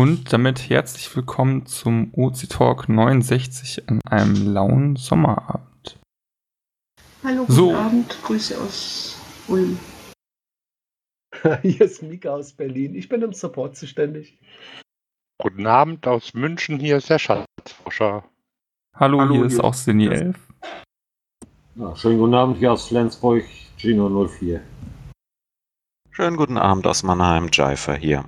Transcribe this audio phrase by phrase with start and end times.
[0.00, 6.00] Und damit herzlich willkommen zum OC Talk 69 an einem lauen Sommerabend.
[7.22, 7.74] Hallo, guten so.
[7.74, 9.78] Abend, Grüße aus Ulm.
[11.60, 12.94] Hier ist Mika aus Berlin.
[12.94, 14.38] Ich bin im Support zuständig.
[15.36, 18.24] Guten Abend aus München, hier ist der Schatzforscher.
[18.96, 20.34] Hallo, Hallo, hier, ist auch Sini 11.
[21.74, 23.44] Ja, schönen guten Abend hier aus Flensburg,
[23.76, 24.62] Gino 04.
[26.10, 28.24] Schönen guten Abend aus Mannheim, Jaifer hier.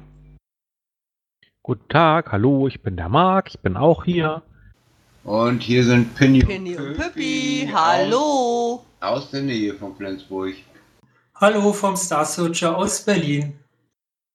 [1.65, 4.43] Guten Tag, hallo, ich bin der Marc, ich bin auch hier.
[5.23, 8.85] Und hier sind Penny, Penny und Püppi, hallo.
[8.99, 10.55] Aus, aus der Nähe von Flensburg.
[11.37, 13.53] Hallo vom Star Searcher aus Berlin.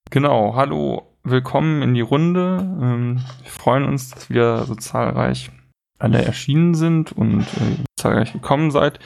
[0.09, 2.59] Genau, hallo, willkommen in die Runde.
[2.61, 5.51] Ähm, wir freuen uns, dass wir so zahlreich
[5.99, 8.99] alle erschienen sind und äh, zahlreich gekommen seid.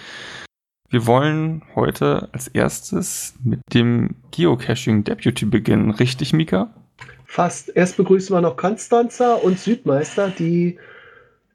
[0.90, 5.90] Wir wollen heute als erstes mit dem Geocaching Deputy beginnen.
[5.90, 6.72] Richtig, Mika?
[7.32, 7.72] Fast.
[7.78, 10.78] Erst begrüßen wir noch Konstanza und Südmeister, die,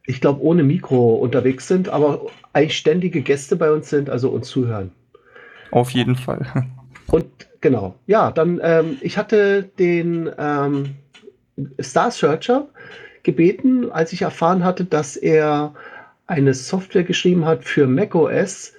[0.07, 2.23] ich glaube, ohne Mikro unterwegs sind, aber
[2.55, 4.91] eigentlich ständige Gäste bei uns sind, also uns zuhören.
[5.73, 6.47] Auf jeden Fall.
[7.09, 7.27] Und
[7.61, 10.95] genau, ja, dann, ähm, ich hatte den ähm,
[11.79, 12.69] Star Searcher
[13.23, 15.75] gebeten, als ich erfahren hatte, dass er
[16.27, 18.73] eine Software geschrieben hat für macOS,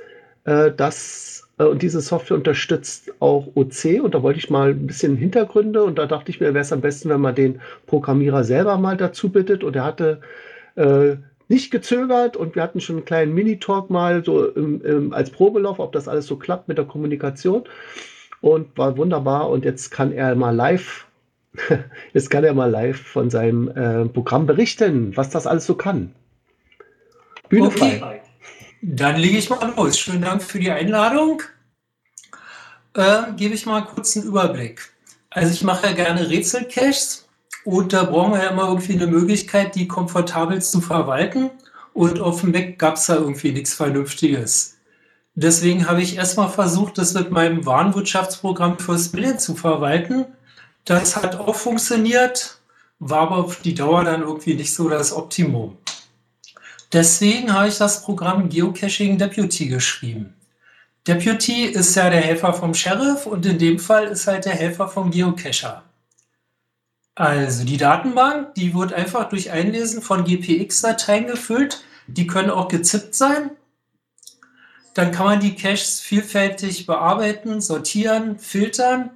[0.45, 5.17] äh, das und diese Software unterstützt auch OC und da wollte ich mal ein bisschen
[5.17, 8.77] Hintergründe und da dachte ich mir, wäre es am besten, wenn man den Programmierer selber
[8.77, 10.22] mal dazu bittet und er hatte
[10.75, 11.16] äh,
[11.47, 15.80] nicht gezögert und wir hatten schon einen kleinen Mini-Talk mal so im, im, als Probelauf,
[15.80, 17.63] ob das alles so klappt mit der Kommunikation
[18.41, 21.08] und war wunderbar und jetzt kann er mal live
[22.13, 26.13] Jetzt kann er mal live von seinem äh, Programm berichten, was das alles so kann.
[27.50, 28.00] Bühne okay.
[28.00, 28.22] frei.
[28.81, 29.97] Dann lege ich mal los.
[29.97, 31.44] Schönen Dank für die Einladung.
[32.94, 34.94] Äh, gebe ich mal kurz einen Überblick.
[35.29, 37.28] Also ich mache ja gerne Rätselcaches
[37.63, 41.52] und da brauchen wir ja immer irgendwie eine Möglichkeit, die komfortabel zu verwalten.
[41.94, 44.78] Und auf dem Mac gab es da irgendwie nichts Vernünftiges.
[45.35, 50.25] Deswegen habe ich erstmal versucht, das mit meinem Warenwirtschaftsprogramm fürs Billion zu verwalten
[50.88, 52.59] das hat auch funktioniert,
[53.00, 55.78] war aber auf die Dauer dann irgendwie nicht so das Optimum.
[56.94, 60.34] Deswegen habe ich das Programm Geocaching Deputy geschrieben.
[61.08, 64.88] Deputy ist ja der Helfer vom Sheriff und in dem Fall ist halt der Helfer
[64.88, 65.84] vom Geocacher.
[67.16, 71.84] Also die Datenbank, die wird einfach durch Einlesen von GPX-Dateien gefüllt.
[72.08, 73.52] Die können auch gezippt sein.
[74.94, 79.12] Dann kann man die Caches vielfältig bearbeiten, sortieren, filtern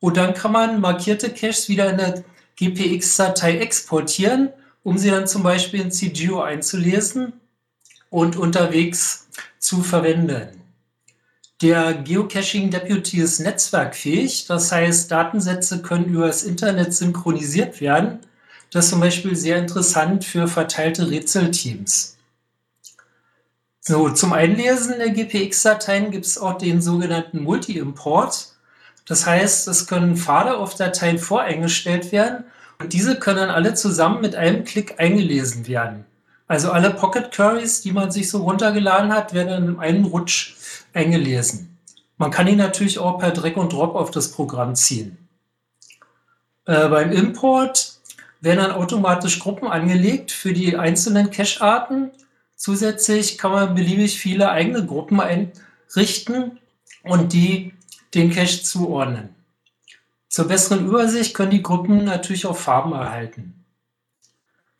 [0.00, 2.24] und dann kann man markierte Caches wieder in der
[2.56, 4.50] GPX-Datei exportieren,
[4.82, 7.32] um sie dann zum Beispiel in CGO einzulesen
[8.08, 10.60] und unterwegs zu verwenden.
[11.62, 18.20] Der Geocaching Deputy ist netzwerkfähig, das heißt, Datensätze können über das Internet synchronisiert werden.
[18.70, 22.16] Das ist zum Beispiel sehr interessant für verteilte Rätselteams.
[23.82, 28.54] So, zum Einlesen der GPX-Dateien gibt es auch den sogenannten Multi-Import.
[29.04, 32.44] Das heißt, es können Pfade auf Dateien voreingestellt werden
[32.80, 36.06] und diese können alle zusammen mit einem Klick eingelesen werden.
[36.48, 40.56] Also alle Pocket Queries, die man sich so runtergeladen hat, werden in einem Rutsch
[40.94, 41.78] eingelesen.
[42.16, 45.16] Man kann die natürlich auch per Drag und Drop auf das Programm ziehen.
[46.64, 47.98] Äh, beim Import
[48.40, 52.10] werden dann automatisch Gruppen angelegt für die einzelnen Cache-Arten.
[52.56, 56.58] Zusätzlich kann man beliebig viele eigene Gruppen einrichten
[57.02, 57.74] und die
[58.14, 59.39] den Cache zuordnen.
[60.30, 63.64] Zur besseren Übersicht können die Gruppen natürlich auch Farben erhalten.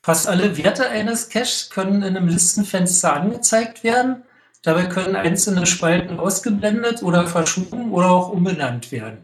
[0.01, 4.23] Fast alle Werte eines Caches können in einem Listenfenster angezeigt werden.
[4.63, 9.19] Dabei können einzelne Spalten ausgeblendet oder verschoben oder auch umbenannt werden.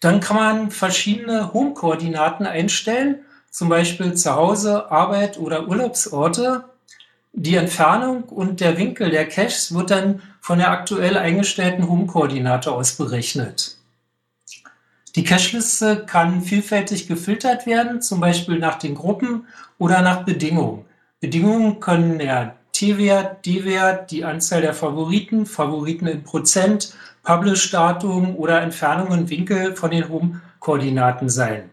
[0.00, 6.64] Dann kann man verschiedene Home-Koordinaten einstellen, zum Beispiel zu Hause, Arbeit oder Urlaubsorte.
[7.32, 12.92] Die Entfernung und der Winkel der Caches wird dann von der aktuell eingestellten Home-Koordinate aus
[12.92, 13.75] berechnet.
[15.16, 19.46] Die Cache-Liste kann vielfältig gefiltert werden, zum Beispiel nach den Gruppen
[19.78, 20.84] oder nach Bedingungen.
[21.20, 29.08] Bedingungen können der T-Wert, D-Wert, die Anzahl der Favoriten, Favoriten in Prozent, Publish-Datum oder Entfernung
[29.08, 31.70] und Winkel von den Home-Koordinaten sein.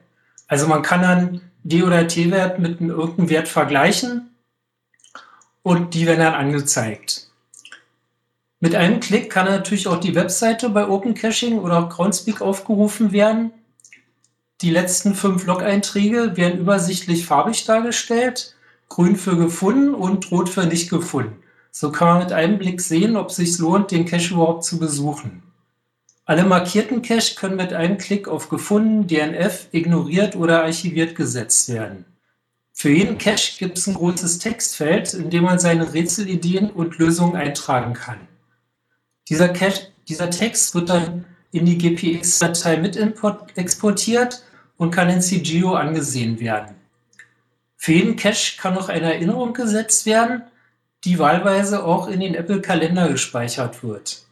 [0.48, 4.30] Also man kann dann D- oder T-Wert mit irgendeinem Wert vergleichen
[5.64, 7.30] und die werden dann angezeigt.
[8.64, 13.52] Mit einem Klick kann natürlich auch die Webseite bei Open Caching oder Groundspeak aufgerufen werden.
[14.62, 18.56] Die letzten fünf Log-Einträge werden übersichtlich farbig dargestellt,
[18.88, 21.44] grün für gefunden und rot für nicht gefunden.
[21.72, 24.80] So kann man mit einem Blick sehen, ob es sich lohnt, den Cache überhaupt zu
[24.80, 25.44] besuchen.
[26.24, 32.06] Alle markierten Cache können mit einem Klick auf gefunden, DNF, ignoriert oder archiviert gesetzt werden.
[32.72, 37.36] Für jeden Cache gibt es ein großes Textfeld, in dem man seine Rätselideen und Lösungen
[37.36, 38.30] eintragen kann.
[39.30, 42.98] Dieser, Cache, dieser Text wird dann in die GPX-Datei mit
[43.56, 44.44] exportiert
[44.78, 46.76] und kann in CGO angesehen werden.
[47.78, 50.44] Für jeden Cache kann noch eine Erinnerung gesetzt werden,
[51.04, 54.24] die wahlweise auch in den Apple-Kalender gespeichert wird.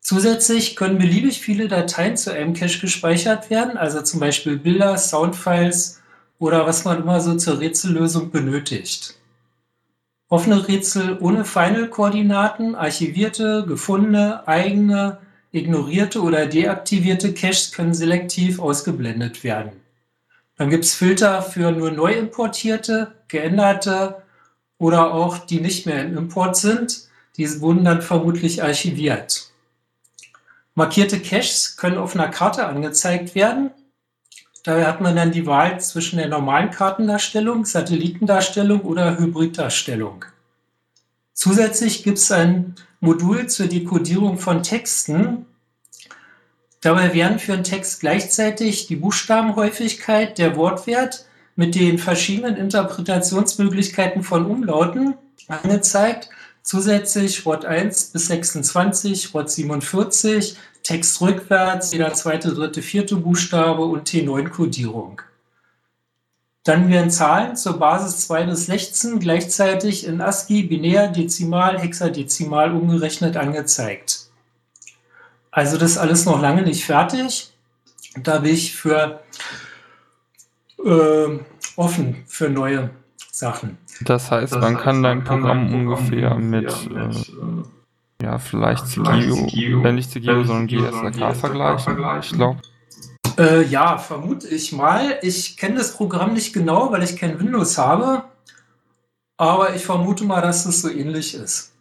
[0.00, 6.02] Zusätzlich können beliebig viele Dateien zu einem Cache gespeichert werden, also zum Beispiel Bilder, Soundfiles
[6.40, 9.16] oder was man immer so zur Rätsellösung benötigt.
[10.32, 15.18] Offene Rätsel ohne Final-Koordinaten, archivierte, gefundene, eigene,
[15.50, 19.72] ignorierte oder deaktivierte Caches können selektiv ausgeblendet werden.
[20.56, 24.22] Dann gibt es Filter für nur neu importierte, geänderte
[24.78, 27.08] oder auch die nicht mehr im Import sind.
[27.36, 29.50] Die wurden dann vermutlich archiviert.
[30.74, 33.70] Markierte Caches können auf einer Karte angezeigt werden.
[34.62, 40.24] Daher hat man dann die Wahl zwischen der normalen Kartendarstellung, Satellitendarstellung oder Hybriddarstellung.
[41.34, 45.46] Zusätzlich gibt es ein Modul zur Dekodierung von Texten.
[46.80, 51.26] Dabei werden für einen Text gleichzeitig die Buchstabenhäufigkeit, der Wortwert
[51.56, 55.14] mit den verschiedenen Interpretationsmöglichkeiten von Umlauten
[55.48, 56.28] angezeigt.
[56.62, 64.08] Zusätzlich Rot 1 bis 26, Rot 47, Text rückwärts, jeder zweite, dritte, vierte Buchstabe und
[64.08, 65.22] T9-Kodierung.
[66.64, 73.36] Dann werden Zahlen zur Basis 2 bis 16 gleichzeitig in ASCII, Binär, Dezimal, Hexadezimal umgerechnet
[73.36, 74.28] angezeigt.
[75.50, 77.52] Also das ist alles noch lange nicht fertig.
[78.22, 79.22] Da bin ich für
[80.84, 81.38] äh,
[81.76, 82.90] offen für neue
[83.30, 83.78] Sachen.
[84.02, 87.10] Das heißt, man kann dein Programm ungefähr mit, äh,
[88.22, 91.96] ja, vielleicht CGO, wenn nicht CGO, sondern GSRK vergleichen.
[92.22, 92.60] Ich glaube.
[93.38, 95.18] Äh, ja, vermute ich mal.
[95.22, 98.24] Ich kenne das Programm nicht genau, weil ich kein Windows habe.
[99.36, 101.72] Aber ich vermute mal, dass es so ähnlich ist.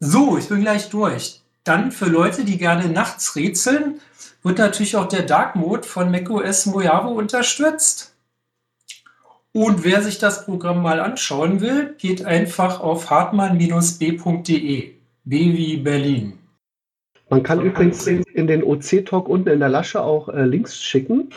[0.00, 1.42] So, ich bin gleich durch.
[1.64, 4.00] Dann für Leute, die gerne nachts rätseln,
[4.42, 8.14] wird natürlich auch der Dark Mode von macOS Mojave unterstützt.
[9.52, 14.95] Und wer sich das Programm mal anschauen will, geht einfach auf hartmann-b.de.
[15.26, 16.38] B wie Berlin.
[17.28, 21.30] Man kann übrigens in den OC-Talk unten in der Lasche auch äh, Links schicken.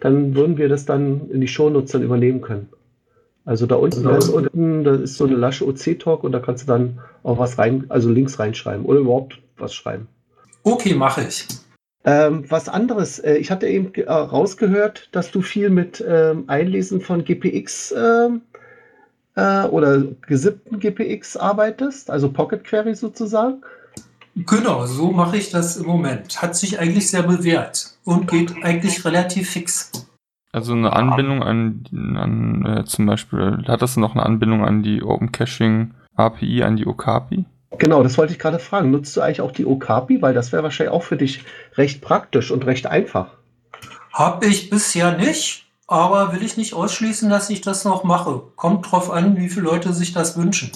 [0.00, 2.70] Dann würden wir das dann in die Shownotes dann übernehmen können.
[3.44, 6.66] Also da unten, da unten, da ist so eine Lasche OC-Talk und da kannst du
[6.68, 10.08] dann auch was rein, also Links reinschreiben oder überhaupt was schreiben.
[10.62, 11.46] Okay, mache ich.
[12.04, 17.02] Ähm, was anderes, äh, ich hatte eben äh, rausgehört, dass du viel mit ähm, Einlesen
[17.02, 18.40] von GPX ähm,
[19.38, 23.62] äh, oder gesippten GPX arbeitest, also Pocket Query sozusagen.
[24.34, 26.42] Genau, so mache ich das im Moment.
[26.42, 29.92] Hat sich eigentlich sehr bewährt und geht eigentlich relativ fix.
[30.52, 31.84] Also eine Anbindung an,
[32.16, 36.76] an äh, zum Beispiel, hat das noch eine Anbindung an die Open Caching API, an
[36.76, 37.44] die Okapi?
[37.78, 38.90] Genau, das wollte ich gerade fragen.
[38.90, 40.22] Nutzt du eigentlich auch die Okapi?
[40.22, 41.44] Weil das wäre wahrscheinlich auch für dich
[41.76, 43.28] recht praktisch und recht einfach.
[44.12, 48.42] Habe ich bisher nicht, aber will ich nicht ausschließen, dass ich das noch mache.
[48.54, 50.70] Kommt drauf an, wie viele Leute sich das wünschen.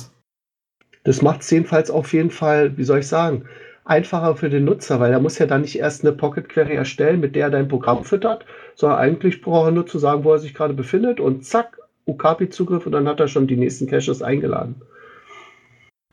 [1.05, 3.44] Das macht es jedenfalls auf jeden Fall, wie soll ich sagen,
[3.84, 7.20] einfacher für den Nutzer, weil er muss ja dann nicht erst eine Pocket Query erstellen,
[7.20, 10.39] mit der er dein Programm füttert, sondern eigentlich braucht er nur zu sagen, wo er
[10.39, 14.81] sich gerade befindet und zack, Okapi-Zugriff und dann hat er schon die nächsten Caches eingeladen.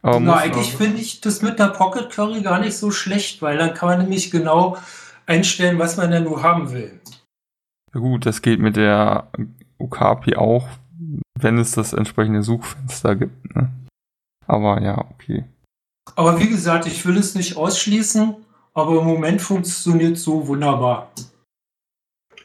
[0.02, 3.58] Aber Na, eigentlich finde ich das mit der Pocket Query gar nicht so schlecht, weil
[3.58, 4.78] dann kann man nämlich genau
[5.26, 6.99] einstellen, was man denn nur haben will.
[7.94, 9.30] Ja gut, das geht mit der
[9.78, 10.68] Okapi auch,
[11.40, 13.56] wenn es das entsprechende Suchfenster gibt.
[13.56, 13.72] Ne?
[14.46, 15.46] Aber ja, okay.
[16.16, 18.36] Aber wie gesagt, ich will es nicht ausschließen,
[18.74, 21.12] aber im Moment funktioniert es so wunderbar.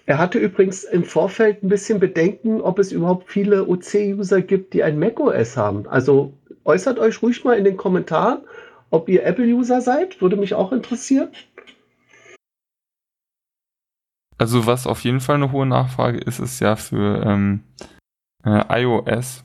[0.07, 4.83] Er hatte übrigens im Vorfeld ein bisschen Bedenken, ob es überhaupt viele OC-User gibt, die
[4.83, 5.89] ein macOS haben.
[5.89, 6.35] Also
[6.65, 8.43] äußert euch ruhig mal in den Kommentaren,
[8.91, 10.21] ob ihr Apple-User seid.
[10.21, 11.29] Würde mich auch interessieren.
[14.38, 17.62] Also was auf jeden Fall eine hohe Nachfrage ist, ist ja für ähm,
[18.45, 19.45] äh, iOS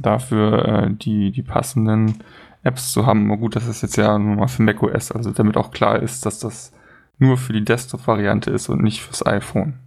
[0.00, 2.22] dafür äh, die, die passenden
[2.62, 3.30] Apps zu haben.
[3.30, 6.24] Aber gut, das ist jetzt ja nur mal für macOS, also damit auch klar ist,
[6.24, 6.72] dass das
[7.18, 9.78] nur für die Desktop-Variante ist und nicht fürs iPhone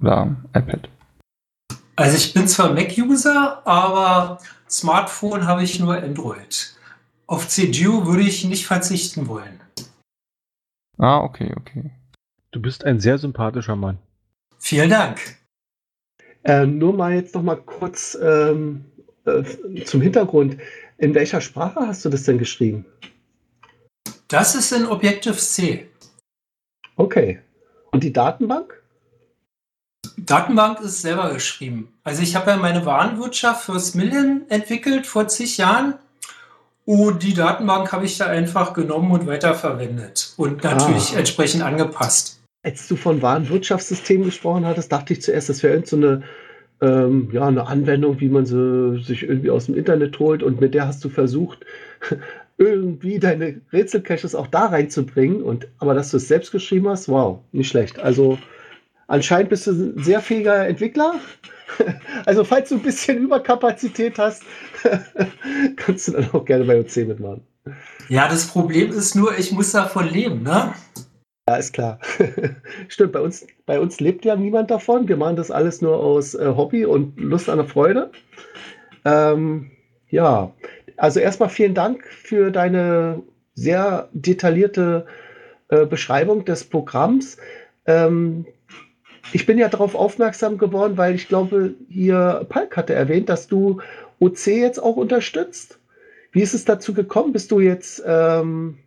[0.00, 0.88] oder iPad.
[1.96, 4.38] Also ich bin zwar Mac-User, aber
[4.68, 6.74] Smartphone habe ich nur Android.
[7.26, 9.60] Auf CDU würde ich nicht verzichten wollen.
[10.96, 11.90] Ah, okay, okay.
[12.52, 13.98] Du bist ein sehr sympathischer Mann.
[14.58, 15.20] Vielen Dank.
[16.42, 18.84] Äh, nur mal jetzt noch mal kurz ähm,
[19.24, 20.56] äh, zum Hintergrund.
[20.98, 22.84] In welcher Sprache hast du das denn geschrieben?
[24.28, 25.88] Das ist in Objective-C.
[26.96, 27.40] Okay.
[27.92, 28.82] Und die Datenbank?
[30.16, 31.92] Datenbank ist selber geschrieben.
[32.02, 35.94] Also ich habe ja meine Warenwirtschaft fürs Million entwickelt vor zig Jahren.
[36.84, 41.18] Und die Datenbank habe ich da einfach genommen und weiterverwendet und natürlich ah.
[41.18, 42.39] entsprechend angepasst.
[42.62, 46.22] Als du von Warenwirtschaftssystem gesprochen hattest, dachte ich zuerst, das wäre so eine,
[46.82, 50.74] ähm, ja, eine Anwendung, wie man sie sich irgendwie aus dem Internet holt und mit
[50.74, 51.64] der hast du versucht,
[52.58, 55.42] irgendwie deine Rätselcaches auch da reinzubringen.
[55.42, 57.98] Und, aber dass du es selbst geschrieben hast, wow, nicht schlecht.
[57.98, 58.38] Also
[59.06, 61.14] anscheinend bist du ein sehr fähiger Entwickler.
[62.26, 64.42] Also falls du ein bisschen Überkapazität hast,
[65.76, 67.42] kannst du dann auch gerne bei OC mitmachen.
[68.08, 70.74] Ja, das Problem ist nur, ich muss davon leben, ne?
[71.50, 71.98] Ja, ist klar.
[72.86, 75.08] Stimmt, bei uns, bei uns lebt ja niemand davon.
[75.08, 78.12] Wir machen das alles nur aus äh, Hobby und Lust an der Freude.
[79.04, 79.72] Ähm,
[80.10, 80.52] ja,
[80.96, 85.06] also erstmal vielen Dank für deine sehr detaillierte
[85.70, 87.36] äh, Beschreibung des Programms.
[87.84, 88.46] Ähm,
[89.32, 93.80] ich bin ja darauf aufmerksam geworden, weil ich glaube, hier Palk hatte erwähnt, dass du
[94.20, 95.80] OC jetzt auch unterstützt.
[96.30, 97.32] Wie ist es dazu gekommen?
[97.32, 98.78] Bist du jetzt, ähm,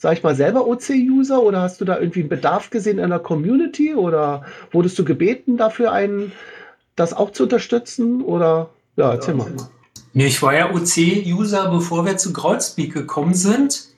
[0.00, 3.18] sag ich mal, selber OC-User oder hast du da irgendwie einen Bedarf gesehen in der
[3.18, 6.32] Community oder wurdest du gebeten, dafür einen,
[6.96, 8.22] das auch zu unterstützen?
[8.22, 9.52] Oder ja, erzähl mal.
[10.14, 13.88] Ich war ja OC-User, bevor wir zu Groundspeak gekommen sind.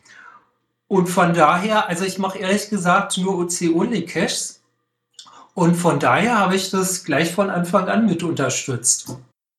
[0.88, 4.60] Und von daher, also ich mache ehrlich gesagt nur OC-Only-Caches
[5.54, 9.16] und von daher habe ich das gleich von Anfang an mit unterstützt.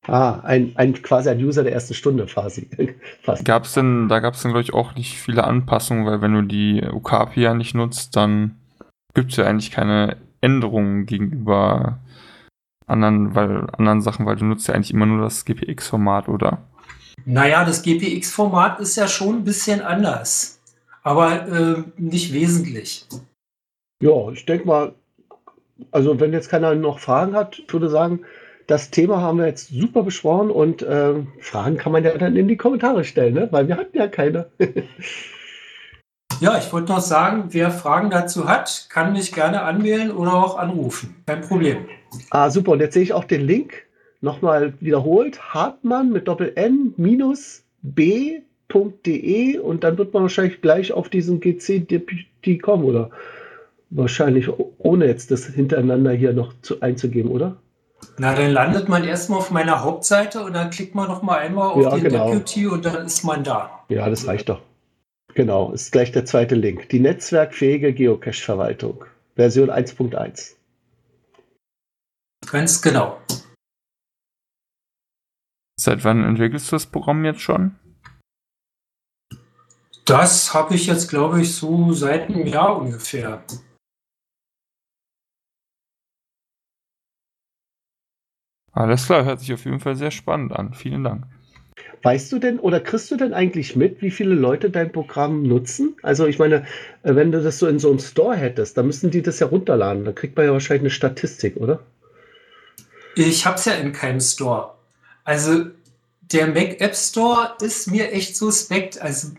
[0.08, 2.68] Ah, ein, ein quasi ein User der ersten Stunde quasi.
[3.46, 6.42] Gab's denn, da gab es dann, glaube ich, auch nicht viele Anpassungen, weil wenn du
[6.42, 8.58] die UKAPI ja nicht nutzt, dann
[9.14, 12.00] gibt es ja eigentlich keine Änderungen gegenüber
[12.86, 16.60] anderen, weil, anderen Sachen, weil du nutzt ja eigentlich immer nur das GPX-Format, oder?
[17.26, 20.60] Naja, das GPX-Format ist ja schon ein bisschen anders,
[21.02, 23.08] aber äh, nicht wesentlich.
[24.02, 24.96] Ja, ich denke mal,
[25.92, 28.26] also wenn jetzt keiner noch Fragen hat, ich würde sagen,
[28.68, 32.48] das Thema haben wir jetzt super beschworen und äh, Fragen kann man ja dann in
[32.48, 33.48] die Kommentare stellen, ne?
[33.52, 34.48] weil wir hatten ja keine.
[36.40, 40.58] ja, ich wollte noch sagen, wer Fragen dazu hat, kann mich gerne anwählen oder auch
[40.58, 41.16] anrufen.
[41.26, 41.86] Kein Problem.
[42.30, 42.74] Ah, super.
[42.74, 43.86] Und jetzt sehe ich auch den Link
[44.22, 45.54] nochmal wiederholt.
[45.54, 52.86] Hartmann mit Doppel-N minus B.de und dann wird man wahrscheinlich gleich auf diesen GC kommen,
[52.86, 53.10] oder?
[53.90, 57.58] Wahrscheinlich ohne jetzt das hintereinander hier noch zu, einzugeben, oder?
[58.18, 61.72] Na, dann landet man erstmal auf meiner Hauptseite und dann klickt man noch mal einmal
[61.72, 62.32] auf ja, den genau.
[62.32, 63.86] Deputy und dann ist man da.
[63.90, 64.62] Ja, das reicht doch.
[65.34, 66.90] Genau, ist gleich der zweite Link.
[66.90, 69.06] Die netzwerkfähige Geocache-Verwaltung,
[69.36, 70.54] Version 1.1.
[72.52, 73.18] Ganz genau.
[75.80, 77.76] Seit wann entwickelst du das Programm jetzt schon?
[80.06, 83.44] Das habe ich jetzt, glaube ich, so seit einem Jahr ungefähr.
[88.74, 90.74] Alles klar, hört sich auf jeden Fall sehr spannend an.
[90.74, 91.26] Vielen Dank.
[92.02, 95.96] Weißt du denn oder kriegst du denn eigentlich mit, wie viele Leute dein Programm nutzen?
[96.04, 96.66] Also ich meine,
[97.04, 99.48] äh, wenn du das so in so einem Store hättest, dann müssten die das ja
[99.48, 100.04] runterladen.
[100.04, 101.80] Dann kriegt man ja wahrscheinlich eine Statistik, oder?
[103.16, 104.74] Ich habe es ja in keinem Store.
[105.24, 105.68] Also
[106.22, 109.02] der Mac App Store ist mir echt suspekt.
[109.02, 109.30] Also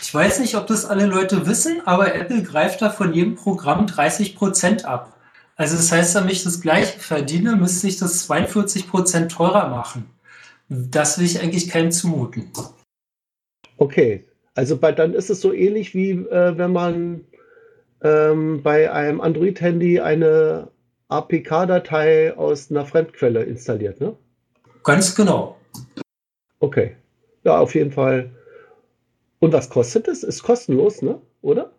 [0.00, 3.86] ich weiß nicht, ob das alle Leute wissen, aber Apple greift da von jedem Programm
[3.86, 5.13] 30 Prozent ab.
[5.56, 10.10] Also das heißt, wenn ich das gleiche verdiene, müsste ich das 42 Prozent teurer machen.
[10.68, 12.50] Das will ich eigentlich keinem zumuten.
[13.76, 17.24] Okay, also bei, dann ist es so ähnlich wie äh, wenn man
[18.02, 20.68] ähm, bei einem Android-Handy eine
[21.08, 24.16] APK-Datei aus einer Fremdquelle installiert, ne?
[24.82, 25.56] Ganz genau.
[26.60, 26.96] Okay.
[27.44, 28.30] Ja, auf jeden Fall.
[29.38, 30.22] Und was kostet es?
[30.22, 31.20] Ist kostenlos, ne?
[31.42, 31.72] Oder?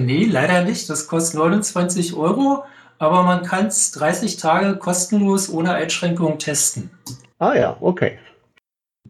[0.00, 0.90] Nee, leider nicht.
[0.90, 2.64] Das kostet 29 Euro,
[2.98, 6.90] aber man kann es 30 Tage kostenlos ohne Einschränkung testen.
[7.38, 8.18] Ah ja, okay.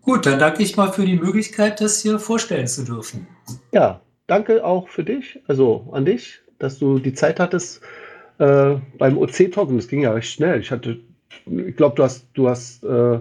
[0.02, 3.26] Gut, dann danke ich mal für die Möglichkeit, das hier vorstellen zu dürfen.
[3.72, 7.82] Ja, danke auch für dich, also an dich, dass du die Zeit hattest
[8.38, 9.76] äh, beim OC-Talken.
[9.76, 10.60] Das ging ja recht schnell.
[10.60, 11.00] Ich hatte,
[11.46, 13.18] ich glaube, du hast, du hast äh,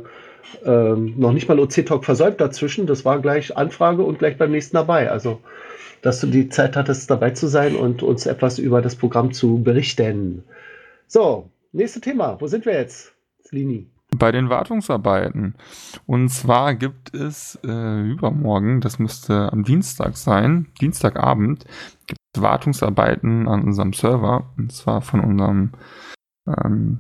[0.64, 2.88] äh, noch nicht mal OC-Talk versäumt dazwischen.
[2.88, 5.12] Das war gleich Anfrage und gleich beim nächsten dabei.
[5.12, 5.42] Also
[6.02, 9.62] dass du die Zeit hattest, dabei zu sein und uns etwas über das Programm zu
[9.62, 10.44] berichten.
[11.08, 12.40] So, nächstes Thema.
[12.40, 13.14] Wo sind wir jetzt,
[13.46, 13.88] Slini?
[14.16, 15.56] Bei den Wartungsarbeiten.
[16.08, 21.66] Und zwar gibt es äh, übermorgen, das müsste am Dienstag sein, Dienstagabend,
[22.08, 24.50] gibt es Wartungsarbeiten an unserem Server.
[24.58, 25.72] Und zwar von unserem
[26.48, 27.00] ähm,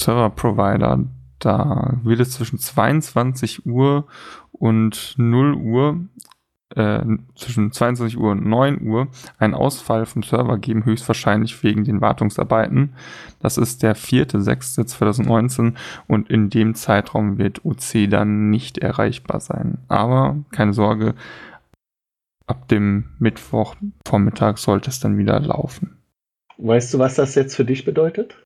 [0.00, 1.04] Server-Provider.
[1.38, 4.06] Da wird es zwischen 22 Uhr
[4.52, 6.00] und 0 Uhr
[6.74, 7.04] äh,
[7.36, 9.08] zwischen 22 Uhr und 9 Uhr
[9.38, 12.94] einen Ausfall vom Server geben, höchstwahrscheinlich wegen den Wartungsarbeiten.
[13.40, 15.74] Das ist der 4.6.2019
[16.08, 19.78] und in dem Zeitraum wird OC dann nicht erreichbar sein.
[19.88, 21.14] Aber keine Sorge,
[22.46, 25.96] ab dem Mittwochvormittag sollte es dann wieder laufen.
[26.58, 28.42] Weißt du, was das jetzt für dich bedeutet?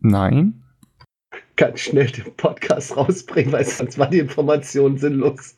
[0.00, 0.62] Nein.
[1.56, 5.56] Ganz schnell den Podcast rausbringen, weil sonst war die Information sinnlos.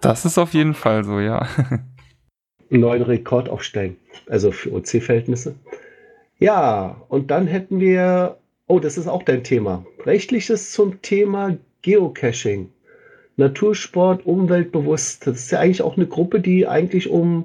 [0.00, 1.48] Das ist auf jeden Fall so, ja.
[2.70, 3.96] Einen neuen Rekord aufstellen.
[4.28, 5.54] Also für OC-Verhältnisse.
[6.38, 9.86] Ja, und dann hätten wir, oh, das ist auch dein Thema.
[10.04, 12.70] Rechtliches zum Thema Geocaching.
[13.36, 15.26] Natursport, umweltbewusst.
[15.26, 17.44] Das ist ja eigentlich auch eine Gruppe, die eigentlich um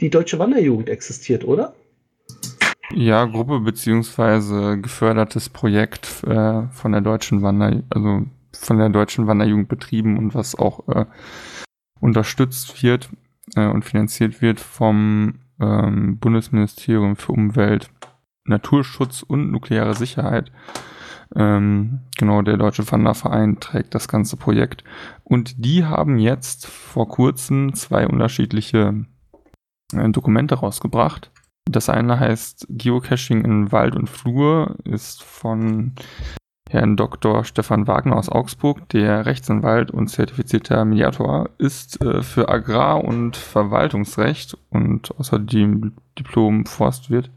[0.00, 1.74] die deutsche Wanderjugend existiert, oder?
[2.94, 8.22] Ja, Gruppe beziehungsweise gefördertes Projekt äh, von der deutschen Wander, also
[8.52, 11.06] von der deutschen Wanderjugend betrieben und was auch äh,
[12.02, 13.08] unterstützt wird
[13.54, 17.90] äh, und finanziert wird vom ähm, Bundesministerium für Umwelt,
[18.44, 20.50] Naturschutz und nukleare Sicherheit.
[21.34, 24.84] Ähm, genau, der Deutsche Wanderverein trägt das ganze Projekt.
[25.24, 29.06] Und die haben jetzt vor kurzem zwei unterschiedliche
[29.94, 31.30] äh, Dokumente rausgebracht.
[31.70, 35.94] Das eine heißt Geocaching in Wald und Flur, ist von
[36.72, 37.44] Herrn Dr.
[37.44, 44.56] Stefan Wagner aus Augsburg, der Rechtsanwalt und zertifizierter Mediator ist äh, für Agrar- und Verwaltungsrecht
[44.70, 47.30] und außerdem Diplom Forstwirt.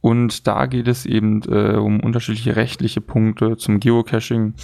[0.00, 4.54] Und da geht es eben äh, um unterschiedliche rechtliche Punkte zum Geocaching,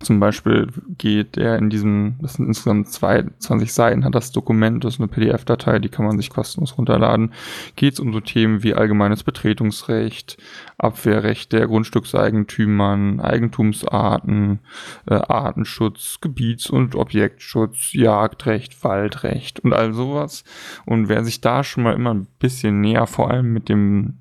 [0.00, 4.94] zum Beispiel geht er in diesem, das sind insgesamt 22 Seiten, hat das Dokument, das
[4.94, 7.32] ist eine PDF-Datei, die kann man sich kostenlos runterladen.
[7.76, 10.36] Geht es um so Themen wie allgemeines Betretungsrecht,
[10.76, 14.60] Abwehrrecht der Grundstückseigentümern, Eigentumsarten,
[15.06, 20.44] äh, Artenschutz, Gebiets- und Objektschutz, Jagdrecht, Waldrecht und all sowas.
[20.84, 24.18] Und wer sich da schon mal immer ein bisschen näher vor allem mit dem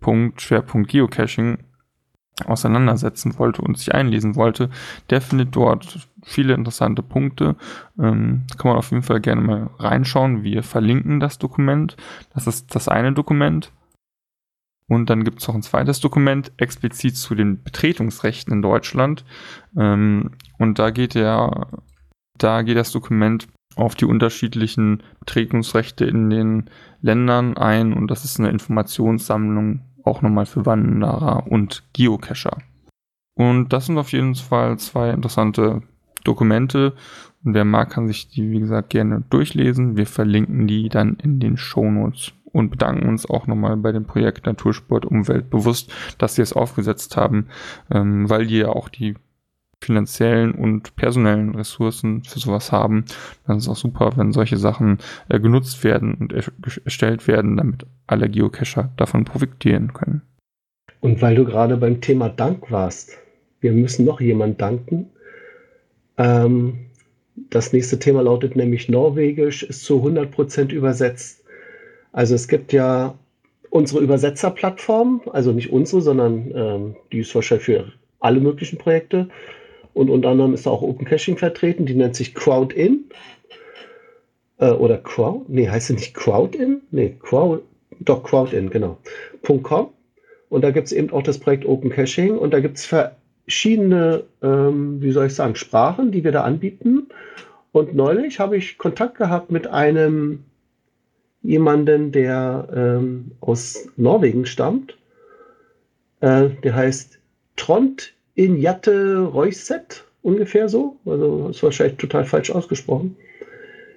[0.00, 1.58] Punkt, Schwerpunkt Geocaching
[2.46, 4.70] auseinandersetzen wollte und sich einlesen wollte,
[5.10, 7.56] der findet dort viele interessante Punkte.
[7.98, 10.42] Ähm, kann man auf jeden Fall gerne mal reinschauen.
[10.42, 11.96] Wir verlinken das Dokument.
[12.34, 13.72] Das ist das eine Dokument.
[14.88, 19.24] Und dann gibt es noch ein zweites Dokument, explizit zu den Betretungsrechten in Deutschland.
[19.76, 21.68] Ähm, und da geht der,
[22.38, 28.38] da geht das Dokument auf die unterschiedlichen Betretungsrechte in den Ländern ein und das ist
[28.38, 32.58] eine Informationssammlung auch nochmal für Wanderer und Geocacher.
[33.34, 35.82] Und das sind auf jeden Fall zwei interessante
[36.24, 36.94] Dokumente.
[37.44, 39.96] Und wer mag, kann sich die, wie gesagt, gerne durchlesen.
[39.96, 44.46] Wir verlinken die dann in den Shownotes und bedanken uns auch nochmal bei dem Projekt
[44.46, 47.48] Natursport Umwelt bewusst, dass sie es aufgesetzt haben,
[47.90, 49.14] ähm, weil die ja auch die
[49.84, 53.04] finanziellen und personellen Ressourcen für sowas haben,
[53.46, 56.32] dann ist es auch super, wenn solche Sachen äh, genutzt werden und
[56.84, 60.22] erstellt werden, damit alle Geocacher davon profitieren können.
[61.00, 63.18] Und weil du gerade beim Thema Dank warst,
[63.60, 65.10] wir müssen noch jemand danken.
[66.16, 66.86] Ähm,
[67.50, 71.44] das nächste Thema lautet nämlich Norwegisch, ist zu 100% übersetzt.
[72.12, 73.14] Also es gibt ja
[73.70, 79.28] unsere Übersetzerplattform, also nicht unsere, sondern ähm, die ist wahrscheinlich für alle möglichen Projekte.
[79.94, 83.04] Und unter anderem ist auch Open Caching vertreten, die nennt sich Crowdin.
[84.58, 86.82] Äh, oder Crowd, nee, heißt sie nicht Crowdin?
[86.90, 87.62] Nee, Crowd,
[88.00, 88.98] doch Crowdin, genau.
[89.42, 89.90] .com.
[90.48, 94.24] Und da gibt es eben auch das Projekt Open Caching und da gibt es verschiedene,
[94.42, 97.08] ähm, wie soll ich sagen, Sprachen, die wir da anbieten.
[97.72, 100.44] Und neulich habe ich Kontakt gehabt mit einem
[101.42, 104.96] jemanden, der ähm, aus Norwegen stammt.
[106.20, 107.18] Äh, der heißt
[107.56, 110.96] Trond Injatte Reusset, ungefähr so.
[111.06, 113.16] Also ist wahrscheinlich total falsch ausgesprochen.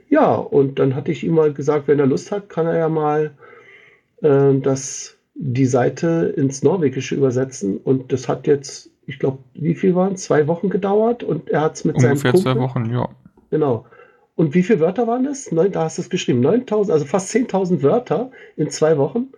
[0.10, 2.90] Ja, und dann hatte ich ihm mal gesagt, wenn er Lust hat, kann er ja
[2.90, 3.32] mal
[4.22, 7.78] äh, das, die Seite ins Norwegische übersetzen.
[7.78, 10.24] Und das hat jetzt, ich glaube, wie viel waren es?
[10.24, 12.54] Zwei Wochen gedauert und er hat es mit Ungefähr seinem Kumpel.
[12.54, 13.10] zwei Wochen, ja.
[13.50, 13.86] Genau.
[14.36, 15.52] Und wie viele Wörter waren das?
[15.52, 16.42] Neun, da hast du es geschrieben.
[16.42, 19.30] 9000, also fast 10.000 Wörter in zwei Wochen.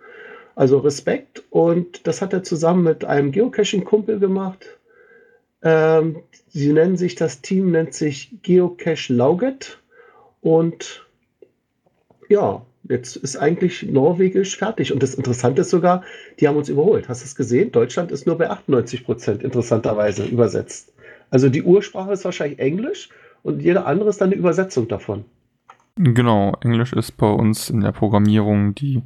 [0.56, 1.44] Also Respekt.
[1.50, 4.77] Und das hat er zusammen mit einem Geocaching-Kumpel gemacht.
[5.62, 9.78] Ähm, sie nennen sich, das Team nennt sich Geocache Lauget
[10.40, 11.06] und
[12.28, 14.92] ja, jetzt ist eigentlich Norwegisch fertig.
[14.92, 16.02] Und das Interessante ist sogar,
[16.38, 17.08] die haben uns überholt.
[17.08, 17.72] Hast du es gesehen?
[17.72, 20.92] Deutschland ist nur bei 98 Prozent interessanterweise übersetzt.
[21.30, 23.10] Also die Ursprache ist wahrscheinlich Englisch
[23.42, 25.24] und jeder andere ist dann eine Übersetzung davon.
[25.96, 29.02] Genau, Englisch ist bei uns in der Programmierung die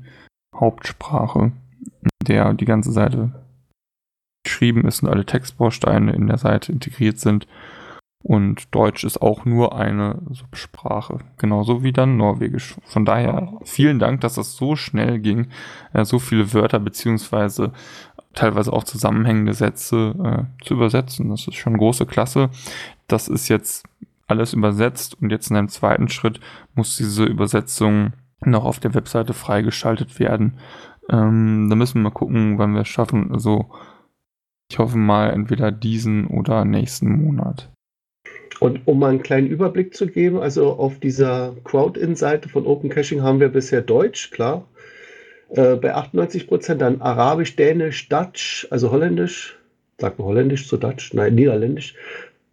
[0.54, 1.52] Hauptsprache,
[2.26, 3.32] der die ganze Seite
[4.44, 7.46] geschrieben ist und alle Textbausteine in der Seite integriert sind.
[8.22, 12.76] Und Deutsch ist auch nur eine Subsprache, genauso wie dann Norwegisch.
[12.84, 15.48] Von daher vielen Dank, dass das so schnell ging,
[15.92, 17.72] äh, so viele Wörter beziehungsweise
[18.32, 21.30] teilweise auch zusammenhängende Sätze äh, zu übersetzen.
[21.30, 22.50] Das ist schon große Klasse.
[23.08, 23.86] Das ist jetzt
[24.28, 26.40] alles übersetzt und jetzt in einem zweiten Schritt
[26.74, 30.58] muss diese Übersetzung noch auf der Webseite freigeschaltet werden.
[31.10, 33.32] Ähm, da müssen wir mal gucken, wann wir es schaffen.
[33.32, 33.70] Also
[34.72, 37.68] ich hoffe mal entweder diesen oder nächsten Monat.
[38.58, 43.20] Und um mal einen kleinen Überblick zu geben, also auf dieser Crowd-In-Seite von Open Caching
[43.20, 44.66] haben wir bisher Deutsch, klar,
[45.50, 49.58] äh, bei 98 Prozent, dann Arabisch, Dänisch, Dutch, also Holländisch,
[49.98, 51.94] sagt man Holländisch zu Dutch, nein, Niederländisch,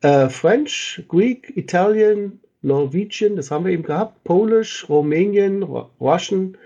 [0.02, 6.58] äh, French, Greek, Italian, Norwegian, das haben wir eben gehabt, Polish, Rumänien, Russian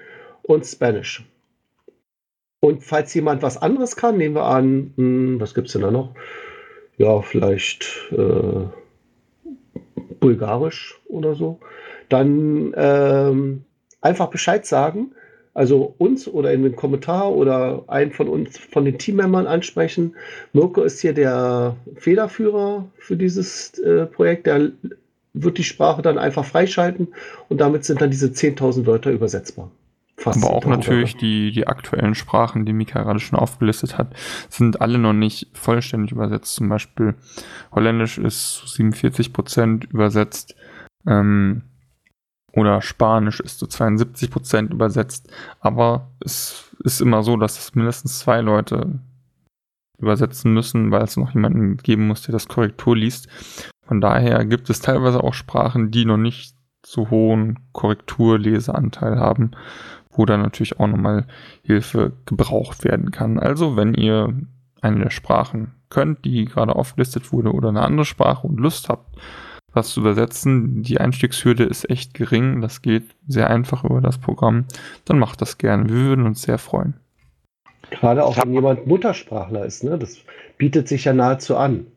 [0.42, 1.24] und Spanish.
[2.64, 5.92] Und falls jemand was anderes kann, nehmen wir an, hm, was gibt es denn da
[5.92, 6.16] noch?
[6.98, 8.68] Ja, vielleicht äh,
[10.22, 11.60] Bulgarisch oder so,
[12.08, 13.66] dann ähm,
[14.00, 15.12] einfach Bescheid sagen.
[15.54, 20.16] Also uns oder in den Kommentar oder einen von uns, von den Teammembern ansprechen.
[20.54, 24.48] Mirko ist hier der Federführer für dieses äh, Projekt.
[24.48, 24.72] Der
[25.34, 27.10] wird die Sprache dann einfach freischalten
[27.50, 29.70] und damit sind dann diese 10.000 Wörter übersetzbar.
[30.18, 34.14] Fast Aber auch natürlich die, die aktuellen Sprachen, die Mika gerade schon aufgelistet hat,
[34.48, 36.54] sind alle noch nicht vollständig übersetzt.
[36.56, 37.16] Zum Beispiel
[37.74, 40.56] Holländisch ist zu 47 Prozent übersetzt
[41.08, 41.64] ähm,
[42.54, 45.32] oder Spanisch ist zu 72 Prozent übersetzt.
[45.60, 49.00] Aber es ist immer so, dass es mindestens zwei Leute
[49.98, 53.28] übersetzen müssen, weil es noch jemanden geben muss, der das Korrektur liest.
[53.86, 59.52] Von daher gibt es teilweise auch Sprachen, die noch nicht so hohen Korrekturleseanteil haben
[60.16, 61.26] wo dann natürlich auch nochmal
[61.64, 63.40] Hilfe gebraucht werden kann.
[63.40, 64.34] Also wenn ihr
[64.82, 69.16] eine der Sprachen könnt, die gerade aufgelistet wurde, oder eine andere Sprache und Lust habt,
[69.74, 74.66] was zu übersetzen, die Einstiegshürde ist echt gering, das geht sehr einfach über das Programm,
[75.06, 75.90] dann macht das gerne.
[75.90, 76.96] Wir würden uns sehr freuen.
[77.90, 79.98] Gerade auch wenn jemand Muttersprachler ist, ne?
[79.98, 80.18] das
[80.58, 81.88] bietet sich ja nahezu an.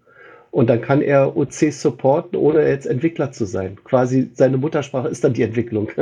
[0.50, 3.76] Und dann kann er OC supporten, ohne jetzt Entwickler zu sein.
[3.84, 5.90] Quasi seine Muttersprache ist dann die Entwicklung.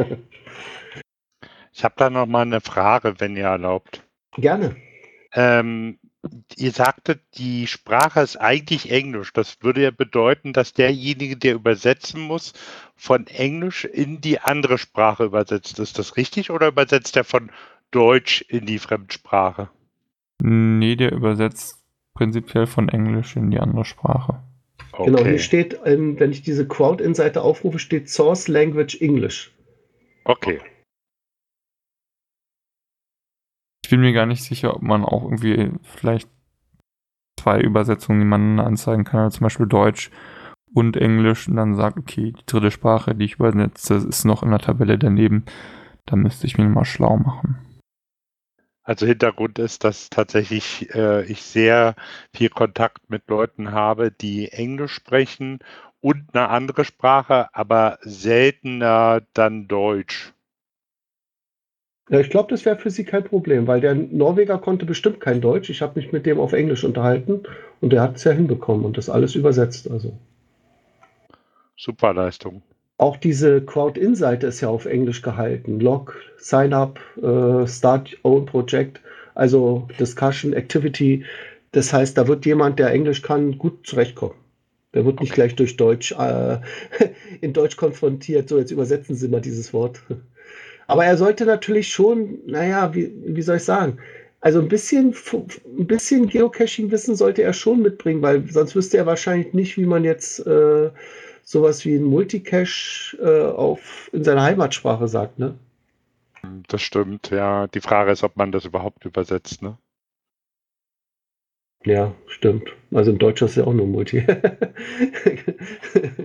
[1.74, 4.04] Ich habe da noch mal eine Frage, wenn ihr erlaubt.
[4.36, 4.76] Gerne.
[5.32, 5.98] Ähm,
[6.56, 9.32] ihr sagtet, die Sprache ist eigentlich Englisch.
[9.32, 12.52] Das würde ja bedeuten, dass derjenige, der übersetzen muss,
[12.94, 15.80] von Englisch in die andere Sprache übersetzt.
[15.80, 17.50] Ist das richtig oder übersetzt er von
[17.90, 19.68] Deutsch in die Fremdsprache?
[20.40, 21.78] Nee, der übersetzt
[22.14, 24.40] prinzipiell von Englisch in die andere Sprache.
[24.92, 25.06] Okay.
[25.06, 29.52] Genau, hier steht, ähm, wenn ich diese Crowd-In-Seite aufrufe, steht Source Language English.
[30.22, 30.60] Okay.
[30.62, 30.73] Ich
[33.94, 36.28] bin mir gar nicht sicher, ob man auch irgendwie vielleicht
[37.38, 40.10] zwei Übersetzungen nebeneinander anzeigen kann, also zum Beispiel Deutsch
[40.72, 44.50] und Englisch und dann sagt, okay, die dritte Sprache, die ich übersetze, ist noch in
[44.50, 45.44] der Tabelle daneben.
[46.06, 47.56] Da müsste ich mich mal schlau machen.
[48.82, 51.94] Also Hintergrund ist, dass tatsächlich äh, ich sehr
[52.34, 55.60] viel Kontakt mit Leuten habe, die Englisch sprechen
[56.00, 60.33] und eine andere Sprache, aber seltener dann Deutsch.
[62.10, 65.40] Ja, ich glaube, das wäre für sie kein Problem, weil der Norweger konnte bestimmt kein
[65.40, 65.70] Deutsch.
[65.70, 67.44] Ich habe mich mit dem auf Englisch unterhalten
[67.80, 69.90] und der hat es ja hinbekommen und das alles übersetzt.
[69.90, 70.12] Also.
[71.76, 72.62] Super Leistung.
[72.98, 75.80] Auch diese Crowd-In-Seite ist ja auf Englisch gehalten.
[75.80, 79.00] Log, Sign-up, äh, Start Own Project,
[79.34, 81.24] also Discussion, Activity.
[81.72, 84.36] Das heißt, da wird jemand, der Englisch kann, gut zurechtkommen.
[84.92, 85.40] Der wird nicht okay.
[85.40, 86.58] gleich durch Deutsch äh,
[87.40, 88.48] in Deutsch konfrontiert.
[88.48, 90.00] So, jetzt übersetzen Sie mal dieses Wort.
[90.86, 93.98] Aber er sollte natürlich schon, naja, wie, wie soll ich sagen,
[94.40, 99.54] also ein bisschen, ein bisschen Geocaching-Wissen sollte er schon mitbringen, weil sonst wüsste er wahrscheinlich
[99.54, 100.90] nicht, wie man jetzt äh,
[101.44, 105.54] sowas wie ein Multicache äh, auf, in seiner Heimatsprache sagt, ne?
[106.68, 107.68] Das stimmt, ja.
[107.68, 109.78] Die Frage ist, ob man das überhaupt übersetzt, ne?
[111.86, 112.68] Ja, stimmt.
[112.92, 114.26] Also in Deutsch ist ja auch nur Multi.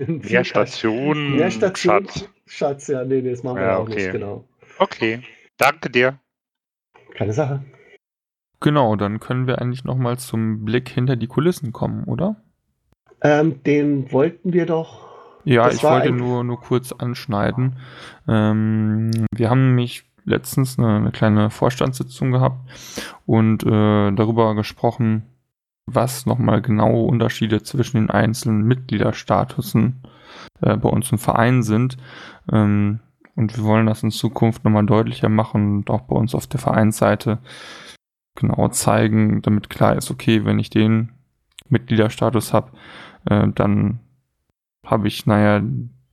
[0.06, 1.36] Mehr Stationen.
[1.36, 2.06] Mehr Stationen.
[2.08, 2.28] Schatz.
[2.46, 3.94] Schatz, ja, nee, nee, das machen wir ja, auch okay.
[3.94, 4.44] nicht, genau.
[4.80, 5.22] Okay,
[5.58, 6.18] danke dir.
[7.14, 7.62] Keine Sache.
[8.60, 12.36] Genau, dann können wir eigentlich nochmal zum Blick hinter die Kulissen kommen, oder?
[13.20, 15.06] Ähm, den wollten wir doch.
[15.44, 17.76] Ja, ich wollte nur, nur kurz anschneiden.
[18.26, 22.70] Ähm, wir haben nämlich letztens eine, eine, kleine Vorstandssitzung gehabt
[23.26, 25.26] und äh, darüber gesprochen,
[25.84, 30.02] was nochmal genaue Unterschiede zwischen den einzelnen Mitgliederstatusen
[30.62, 31.98] äh, bei uns im Verein sind.
[32.50, 33.00] Ähm,
[33.40, 36.60] und wir wollen das in Zukunft nochmal deutlicher machen und auch bei uns auf der
[36.60, 37.38] Vereinsseite
[38.34, 41.12] genau zeigen, damit klar ist, okay, wenn ich den
[41.70, 42.72] Mitgliederstatus habe,
[43.24, 44.00] äh, dann
[44.84, 45.62] habe ich, naja,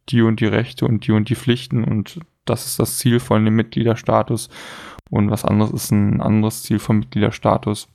[0.08, 3.44] die und die Rechte und die und die Pflichten und das ist das Ziel von
[3.44, 4.48] dem Mitgliederstatus
[5.10, 7.90] und was anderes ist ein anderes Ziel vom Mitgliederstatus.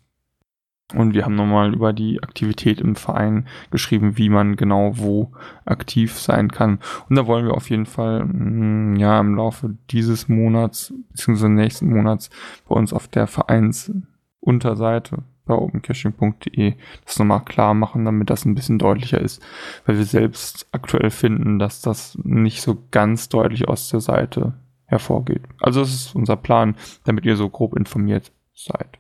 [0.95, 5.33] Und wir haben nochmal über die Aktivität im Verein geschrieben, wie man genau wo
[5.65, 6.79] aktiv sein kann.
[7.09, 11.49] Und da wollen wir auf jeden Fall mm, ja im Laufe dieses Monats bzw.
[11.49, 12.31] nächsten Monats
[12.69, 16.75] bei uns auf der Vereinsunterseite bei opencaching.de
[17.05, 19.43] das nochmal klar machen, damit das ein bisschen deutlicher ist,
[19.87, 24.55] weil wir selbst aktuell finden, dass das nicht so ganz deutlich aus der Seite
[24.87, 25.43] hervorgeht.
[25.61, 28.99] Also das ist unser Plan, damit ihr so grob informiert seid.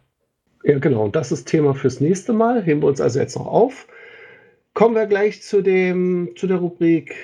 [0.64, 1.04] Ja, genau.
[1.04, 2.62] Und das ist Thema fürs nächste Mal.
[2.62, 3.86] Heben wir uns also jetzt noch auf.
[4.74, 7.14] Kommen wir gleich zu, dem, zu der Rubrik.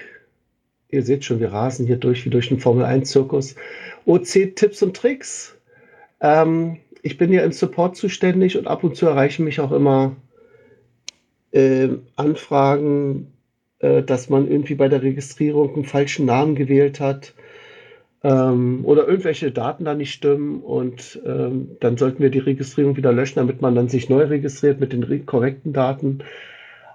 [0.90, 3.55] Ihr seht schon, wir rasen hier durch wie durch einen Formel-1-Zirkus.
[4.07, 5.57] OC-Tipps und Tricks.
[6.20, 10.16] Ähm, ich bin ja im Support zuständig und ab und zu erreichen mich auch immer
[11.53, 13.33] äh, Anfragen,
[13.79, 17.35] äh, dass man irgendwie bei der Registrierung einen falschen Namen gewählt hat
[18.24, 23.12] ähm, oder irgendwelche Daten da nicht stimmen und ähm, dann sollten wir die Registrierung wieder
[23.12, 26.20] löschen, damit man dann sich neu registriert mit den korrekten Daten.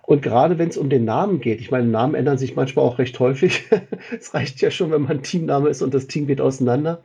[0.06, 3.00] Und gerade wenn es um den Namen geht, ich meine, Namen ändern sich manchmal auch
[3.00, 3.64] recht häufig.
[4.20, 7.02] es reicht ja schon, wenn man Teamname ist und das Team geht auseinander.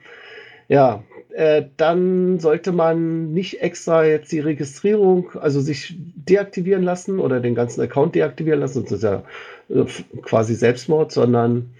[0.66, 7.38] Ja, äh, dann sollte man nicht extra jetzt die Registrierung, also sich deaktivieren lassen oder
[7.38, 9.22] den ganzen Account deaktivieren lassen, das ist ja
[9.68, 9.84] äh,
[10.22, 11.70] quasi Selbstmord, sondern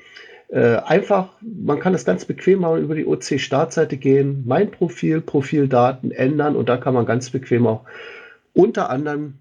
[0.49, 6.11] äh, einfach, man kann das ganz bequem mal über die OC-Startseite gehen, mein Profil, Profildaten
[6.11, 7.85] ändern und da kann man ganz bequem auch
[8.55, 9.35] unter anderem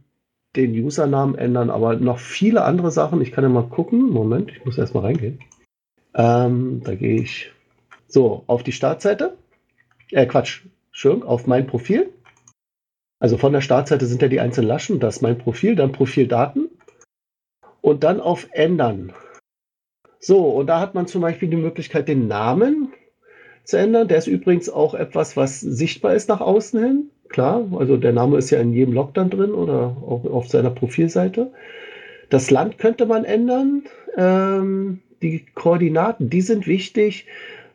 [0.56, 3.22] den Usernamen ändern, aber noch viele andere Sachen.
[3.22, 4.10] Ich kann ja mal gucken.
[4.10, 5.40] Moment, ich muss erstmal reingehen.
[6.14, 7.52] Ähm, da gehe ich
[8.08, 9.38] so auf die Startseite.
[10.12, 12.12] Äh, Quatsch, schön, auf mein Profil.
[13.20, 15.00] Also von der Startseite sind ja die einzelnen Laschen.
[15.00, 16.70] Das ist mein Profil, dann Profildaten
[17.82, 19.14] und dann auf Ändern.
[20.20, 22.94] So, und da hat man zum Beispiel die Möglichkeit, den Namen
[23.64, 24.08] zu ändern.
[24.08, 27.10] Der ist übrigens auch etwas, was sichtbar ist nach außen hin.
[27.30, 30.70] Klar, also der Name ist ja in jedem Log dann drin oder auch auf seiner
[30.70, 31.52] Profilseite.
[32.30, 33.84] Das Land könnte man ändern.
[34.18, 37.26] Ähm, die Koordinaten, die sind wichtig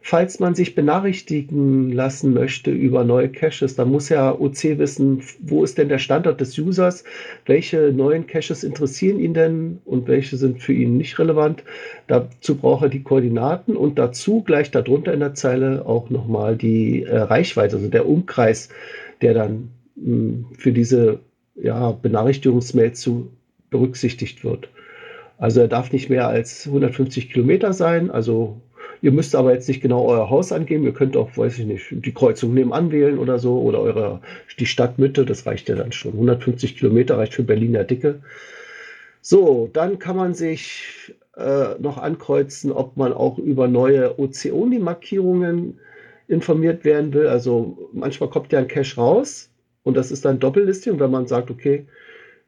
[0.02, 5.62] falls man sich benachrichtigen lassen möchte über neue Caches, dann muss ja OC wissen, wo
[5.62, 7.04] ist denn der Standort des Users,
[7.46, 11.62] welche neuen Caches interessieren ihn denn und welche sind für ihn nicht relevant.
[12.08, 17.04] Dazu braucht er die Koordinaten und dazu gleich darunter in der Zeile auch nochmal die
[17.04, 18.68] äh, Reichweite, also der Umkreis,
[19.22, 21.20] der dann mh, hm, für diese
[21.54, 23.30] ja, Benachrichtigungsmail zu
[23.70, 24.68] berücksichtigt wird.
[25.38, 28.60] Also er darf nicht mehr als 150 Kilometer sein, also
[29.02, 30.84] Ihr müsst aber jetzt nicht genau euer Haus angeben.
[30.84, 34.20] Ihr könnt auch, weiß ich nicht, die Kreuzung nebenan wählen oder so oder eure,
[34.60, 35.26] die Stadtmitte.
[35.26, 36.12] Das reicht ja dann schon.
[36.12, 38.20] 150 Kilometer reicht für Berliner Dicke.
[39.20, 45.80] So, dann kann man sich äh, noch ankreuzen, ob man auch über neue OC-Only-Markierungen
[46.28, 47.26] informiert werden will.
[47.26, 49.50] Also manchmal kommt ja ein Cache raus
[49.82, 51.86] und das ist dann Doppellisting, wenn man sagt, okay,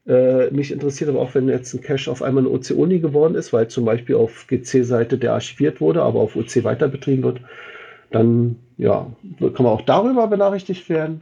[0.06, 3.52] äh, mich interessiert aber auch, wenn jetzt ein Cache auf einmal ein OC-Uni geworden ist,
[3.52, 7.40] weil zum Beispiel auf GC-Seite der archiviert wurde, aber auf OC weiter betrieben wird,
[8.10, 11.20] dann ja, kann man auch darüber benachrichtigt werden.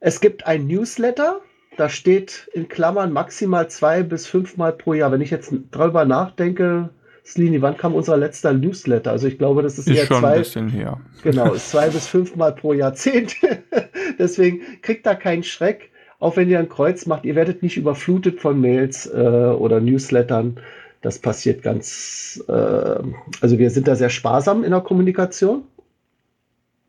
[0.00, 1.40] Es gibt ein Newsletter,
[1.76, 5.10] da steht in Klammern maximal zwei bis fünfmal pro Jahr.
[5.10, 6.90] Wenn ich jetzt darüber nachdenke,
[7.24, 9.10] Slini, wann kam unser letzter Newsletter?
[9.10, 11.00] Also ich glaube, das ist, ist eher schon zwei, ein bisschen her.
[11.22, 13.36] Genau, ist zwei bis fünfmal pro Jahrzehnt.
[14.18, 18.40] Deswegen kriegt da keinen Schreck auch wenn ihr ein Kreuz macht, ihr werdet nicht überflutet
[18.40, 20.58] von Mails äh, oder Newslettern.
[21.00, 25.62] Das passiert ganz, äh, also wir sind da sehr sparsam in der Kommunikation.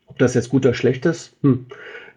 [0.06, 1.66] Ob das jetzt gut oder schlecht ist, hm.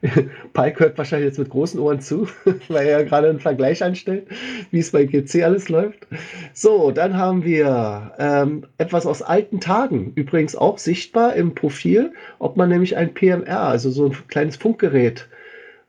[0.54, 2.28] Pike hört wahrscheinlich jetzt mit großen Ohren zu,
[2.68, 4.28] weil er gerade einen Vergleich anstellt,
[4.72, 6.08] wie es bei GC alles läuft.
[6.54, 12.58] So, dann haben wir ähm, etwas aus alten Tagen, übrigens auch sichtbar im Profil, ob
[12.58, 15.43] man nämlich ein PMR, also so ein kleines Funkgerät, äh,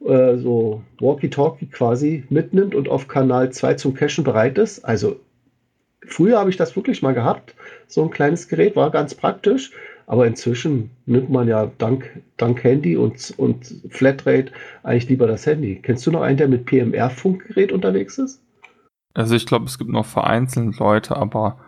[0.05, 4.85] so Walkie-Talkie quasi mitnimmt und auf Kanal 2 zum Cachen bereit ist.
[4.85, 5.17] Also
[6.07, 7.55] früher habe ich das wirklich mal gehabt.
[7.87, 9.73] So ein kleines Gerät war ganz praktisch.
[10.07, 15.81] Aber inzwischen nimmt man ja dank, dank Handy und, und Flatrate eigentlich lieber das Handy.
[15.83, 18.43] Kennst du noch einen, der mit PMR-Funkgerät unterwegs ist?
[19.15, 21.59] Also ich glaube, es gibt noch vereinzelt Leute, aber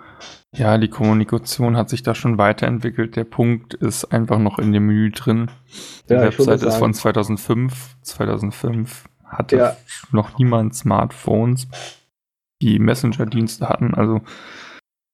[0.55, 3.17] ja, die Kommunikation hat sich da schon weiterentwickelt.
[3.17, 5.51] Der Punkt ist einfach noch in dem Menü drin.
[6.09, 7.97] Die ja, Website ist von 2005.
[8.03, 9.77] 2005 hatte ja.
[10.13, 11.69] noch niemand Smartphones,
[12.63, 13.95] die Messenger-Dienste hatten.
[13.95, 14.21] Also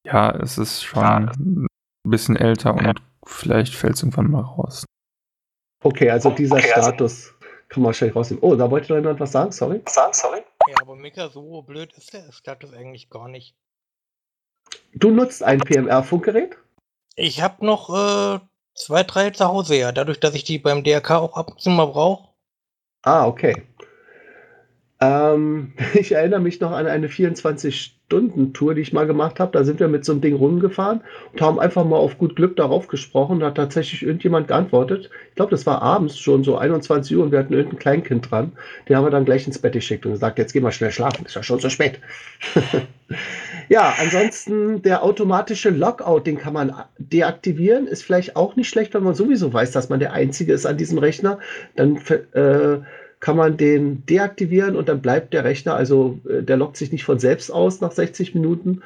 [0.05, 1.69] ja, es ist schon ein
[2.05, 4.85] bisschen älter und vielleicht fällt es irgendwann mal raus.
[5.85, 7.35] Okay, also dieser okay, also Status also
[7.69, 8.45] kann man wahrscheinlich rausnehmen.
[8.45, 9.83] Oh, da wollte jemand was sagen, sorry.
[9.88, 10.43] Sagen, sorry.
[10.69, 13.57] Ja, aber Mika, so blöd ist der Status eigentlich gar nicht.
[14.95, 16.57] Du nutzt ein PMR-Funkgerät?
[17.17, 18.41] Ich habe noch äh,
[18.75, 19.93] zwei, drei zu Hause, ja.
[19.93, 22.29] Dadurch, dass ich die beim DRK auch ab und zu mal brauche.
[23.03, 23.55] Ah, okay.
[25.01, 29.51] Ähm, ich erinnere mich noch an eine 24-Stunden-Tour, die ich mal gemacht habe.
[29.53, 31.01] Da sind wir mit so einem Ding rumgefahren
[31.33, 33.41] und haben einfach mal auf gut Glück darauf gesprochen.
[33.41, 35.11] Da hat tatsächlich irgendjemand geantwortet.
[35.31, 38.53] Ich glaube, das war abends schon so 21 Uhr und wir hatten irgendein Kleinkind dran.
[38.89, 41.27] Den haben wir dann gleich ins Bett geschickt und gesagt, jetzt geh mal schnell schlafen,
[41.27, 41.99] ist ja schon so spät.
[43.68, 47.87] ja, ansonsten der automatische Logout, den kann man deaktivieren.
[47.87, 50.77] Ist vielleicht auch nicht schlecht, wenn man sowieso weiß, dass man der Einzige ist an
[50.77, 51.38] diesem Rechner.
[51.77, 51.96] Dann
[52.33, 52.79] äh,
[53.20, 57.05] kann man den deaktivieren und dann bleibt der Rechner, also äh, der lockt sich nicht
[57.05, 58.83] von selbst aus nach 60 Minuten.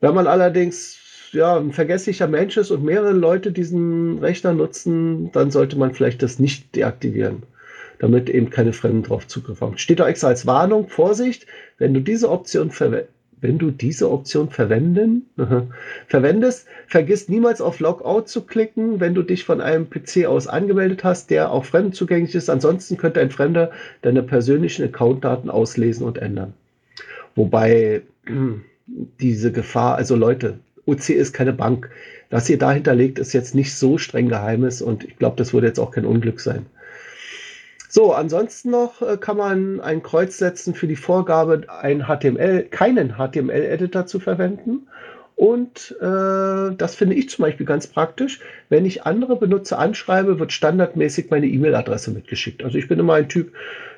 [0.00, 0.98] Wenn man allerdings
[1.32, 6.22] ja, ein vergesslicher Mensch ist und mehrere Leute diesen Rechner nutzen, dann sollte man vielleicht
[6.22, 7.42] das nicht deaktivieren,
[7.98, 9.76] damit eben keine Fremden drauf Zugriff haben.
[9.76, 14.50] Steht da extra als Warnung, Vorsicht, wenn du diese Option verwendest, wenn du diese Option
[14.50, 15.26] verwenden,
[16.06, 21.04] verwendest, vergiss niemals auf Logout zu klicken, wenn du dich von einem PC aus angemeldet
[21.04, 22.50] hast, der auch fremden zugänglich ist.
[22.50, 23.70] Ansonsten könnte ein Fremder
[24.02, 26.54] deine persönlichen Accountdaten auslesen und ändern.
[27.34, 28.02] Wobei
[29.20, 31.90] diese Gefahr, also Leute, OC ist keine Bank.
[32.30, 35.66] Was ihr dahinter legt, ist jetzt nicht so streng geheimes und ich glaube, das würde
[35.66, 36.66] jetzt auch kein Unglück sein.
[37.88, 43.14] So, ansonsten noch äh, kann man ein Kreuz setzen für die Vorgabe, ein HTML, keinen
[43.16, 44.88] HTML-Editor zu verwenden.
[45.36, 48.40] Und äh, das finde ich zum Beispiel ganz praktisch.
[48.68, 52.62] Wenn ich andere Benutzer anschreibe, wird standardmäßig meine E-Mail-Adresse mitgeschickt.
[52.64, 53.52] Also ich bin immer ein Typ,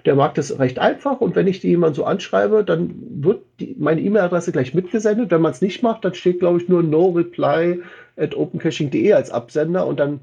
[0.05, 1.20] der mag das recht einfach.
[1.20, 5.31] Und wenn ich die jemand so anschreibe, dann wird die, meine E-Mail-Adresse gleich mitgesendet.
[5.31, 7.81] Wenn man es nicht macht, dann steht, glaube ich, nur no reply
[8.16, 10.20] at opencaching.de als Absender und dann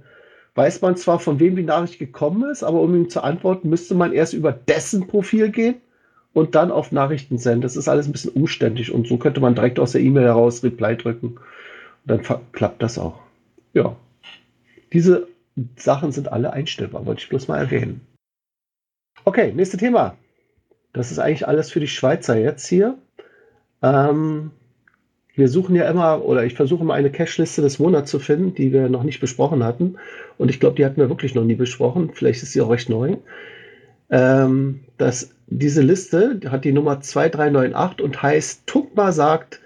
[0.57, 3.93] weiß man zwar, von wem die Nachricht gekommen ist, aber um ihm zu antworten, müsste
[3.93, 5.75] man erst über dessen Profil gehen
[6.33, 7.61] und dann auf Nachrichten senden.
[7.61, 10.63] Das ist alles ein bisschen umständlich und so könnte man direkt aus der E-Mail heraus
[10.63, 11.37] Reply drücken.
[11.37, 13.19] Und dann klappt das auch.
[13.73, 13.95] Ja.
[14.93, 15.27] Diese
[15.75, 18.01] Sachen sind alle einstellbar, wollte ich bloß mal erwähnen.
[19.25, 20.17] Okay, nächstes Thema.
[20.91, 22.97] Das ist eigentlich alles für die Schweizer jetzt hier.
[23.83, 24.51] Ähm,
[25.37, 28.73] wir suchen ja immer, oder ich versuche immer eine Cache-Liste des Monats zu finden, die
[28.73, 29.97] wir noch nicht besprochen hatten.
[30.39, 32.09] Und ich glaube, die hatten wir wirklich noch nie besprochen.
[32.11, 33.17] Vielleicht ist sie auch recht neu.
[34.09, 39.59] Ähm, das, diese Liste hat die Nummer 2398 und heißt, Tukma sagt,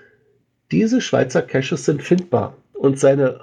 [0.71, 2.57] diese Schweizer Caches sind findbar.
[2.73, 3.39] Und seine,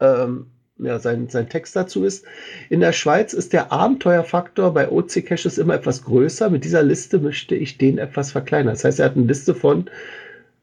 [0.00, 0.46] ähm,
[0.78, 2.24] ja, sein, sein Text dazu ist,
[2.70, 6.48] in der Schweiz ist der Abenteuerfaktor bei OC-Caches immer etwas größer.
[6.48, 8.72] Mit dieser Liste möchte ich den etwas verkleinern.
[8.72, 9.90] Das heißt, er hat eine Liste von,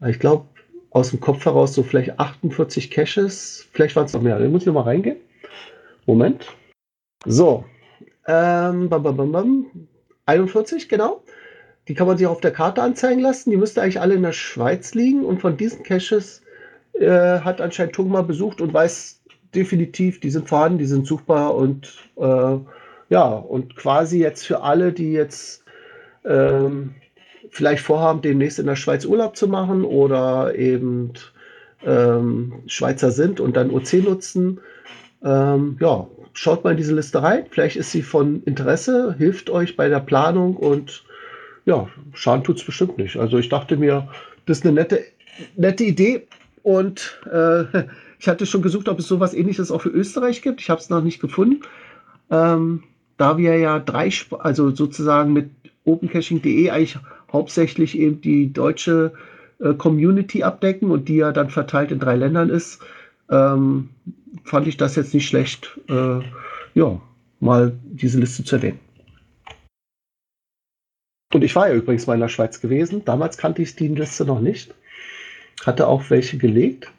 [0.08, 0.46] ich glaube,
[0.96, 3.68] aus dem Kopf heraus so vielleicht 48 Caches.
[3.74, 4.40] Vielleicht waren es noch mehr.
[4.40, 5.18] Da muss ich noch mal reingehen.
[6.06, 6.46] Moment.
[7.26, 7.66] So.
[8.26, 9.66] Ähm, bam, bam, bam,
[10.26, 11.22] 41, genau.
[11.90, 13.50] Die kann man sich auf der Karte anzeigen lassen.
[13.52, 15.26] Die müsste eigentlich alle in der Schweiz liegen.
[15.26, 16.42] Und von diesen Caches
[16.94, 19.22] äh, hat anscheinend Tungma besucht und weiß
[19.54, 22.58] definitiv, die sind vorhanden, die sind suchbar und äh,
[23.10, 25.66] ja, und quasi jetzt für alle, die jetzt
[26.24, 26.96] ähm,
[27.52, 31.14] vielleicht vorhaben, demnächst in der Schweiz Urlaub zu machen oder eben
[31.86, 34.60] ähm, Schweizer sind und dann OC nutzen,
[35.24, 37.46] ähm, ja, schaut mal in diese Liste rein.
[37.50, 41.04] Vielleicht ist sie von Interesse, hilft euch bei der Planung und
[41.66, 43.18] ja, Schaden tut es bestimmt nicht.
[43.18, 44.08] Also ich dachte mir,
[44.46, 45.04] das ist eine nette,
[45.56, 46.28] nette Idee
[46.64, 47.64] und äh,
[48.20, 50.62] ich hatte schon gesucht, ob es sowas ähnliches auch für Österreich gibt.
[50.62, 51.62] Ich habe es noch nicht gefunden.
[52.30, 52.84] Ähm,
[53.18, 55.50] da wir ja drei, also sozusagen mit
[55.86, 56.98] opencaching.de eigentlich
[57.36, 59.14] hauptsächlich eben die deutsche
[59.60, 62.80] äh, Community abdecken und die ja dann verteilt in drei Ländern ist,
[63.30, 63.90] ähm,
[64.46, 66.20] fand ich das jetzt nicht schlecht, äh,
[66.74, 67.02] ja,
[67.40, 68.80] mal diese Liste zu erwähnen.
[71.34, 73.04] Und ich war ja übrigens mal in der Schweiz gewesen.
[73.04, 74.74] Damals kannte ich die Liste noch nicht.
[75.66, 76.92] Hatte auch welche gelegt.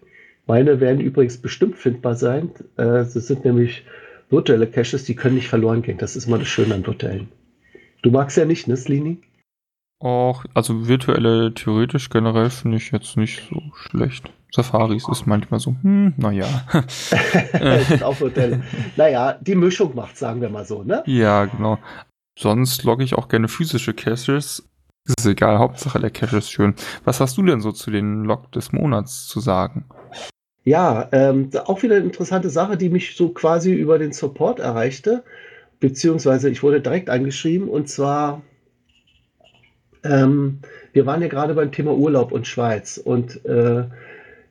[0.47, 2.51] Meine werden übrigens bestimmt findbar sein.
[2.77, 3.85] Äh, das sind nämlich
[4.29, 5.99] virtuelle Caches, die können nicht verloren gehen.
[5.99, 7.29] Das ist immer das Schöne an virtuellen.
[8.03, 9.19] Du magst ja nicht, ne, Slini?
[9.99, 14.31] Auch, also virtuelle theoretisch generell finde ich jetzt nicht so schlecht.
[14.53, 16.47] Safaris ist manchmal so, hm, naja.
[18.97, 21.03] Naja, die Mischung macht, sagen wir mal so, ne?
[21.07, 21.79] Ja, genau.
[22.39, 24.69] Sonst logge ich auch gerne physische Caches.
[25.07, 26.75] Ist egal, Hauptsache der Cache ist schön.
[27.05, 29.87] Was hast du denn so zu den Log des Monats zu sagen?
[30.65, 35.23] Ja, ähm, auch wieder eine interessante Sache, die mich so quasi über den Support erreichte,
[35.79, 38.43] beziehungsweise ich wurde direkt angeschrieben und zwar
[40.09, 40.59] ähm,
[40.93, 43.85] wir waren ja gerade beim Thema Urlaub und Schweiz und äh,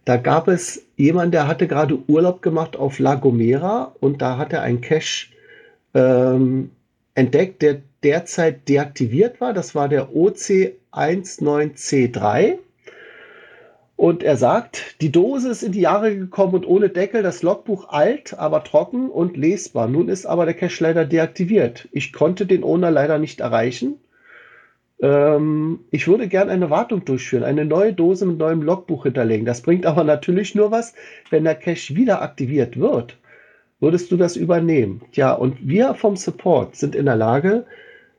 [0.06, 4.53] da gab es jemanden, der hatte gerade Urlaub gemacht auf La Gomera und da hat
[4.53, 5.30] er einen Cache
[5.95, 6.70] ähm,
[7.16, 9.53] entdeckt, der derzeit deaktiviert war.
[9.53, 12.60] Das war der OC19C3.
[13.97, 17.88] Und er sagt, die Dose ist in die Jahre gekommen und ohne Deckel, das Logbuch
[17.89, 19.88] alt, aber trocken und lesbar.
[19.88, 21.88] Nun ist aber der Cache leider deaktiviert.
[21.93, 23.95] Ich konnte den Owner leider nicht erreichen.
[25.01, 29.45] Ähm, ich würde gerne eine Wartung durchführen, eine neue Dose mit neuem Logbuch hinterlegen.
[29.45, 30.93] Das bringt aber natürlich nur was,
[31.29, 33.17] wenn der Cache wieder aktiviert wird.
[33.79, 35.01] Würdest du das übernehmen?
[35.13, 37.65] Ja, und wir vom Support sind in der Lage,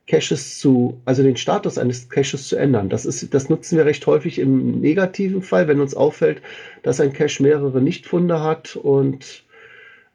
[0.06, 2.88] Caches zu, also den Status eines Caches zu ändern.
[2.88, 6.42] Das, ist, das nutzen wir recht häufig im negativen Fall, wenn uns auffällt,
[6.82, 9.44] dass ein Cache mehrere Nichtfunde hat und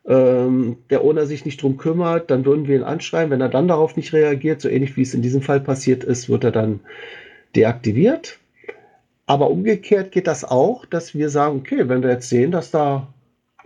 [0.08, 3.32] ähm, der Owner sich nicht drum kümmert, dann würden wir ihn anschreiben.
[3.32, 6.30] Wenn er dann darauf nicht reagiert, so ähnlich wie es in diesem Fall passiert ist,
[6.30, 6.80] wird er dann
[7.56, 8.40] deaktiviert.
[9.26, 13.08] Aber umgekehrt geht das auch, dass wir sagen, okay, wenn wir jetzt sehen, dass da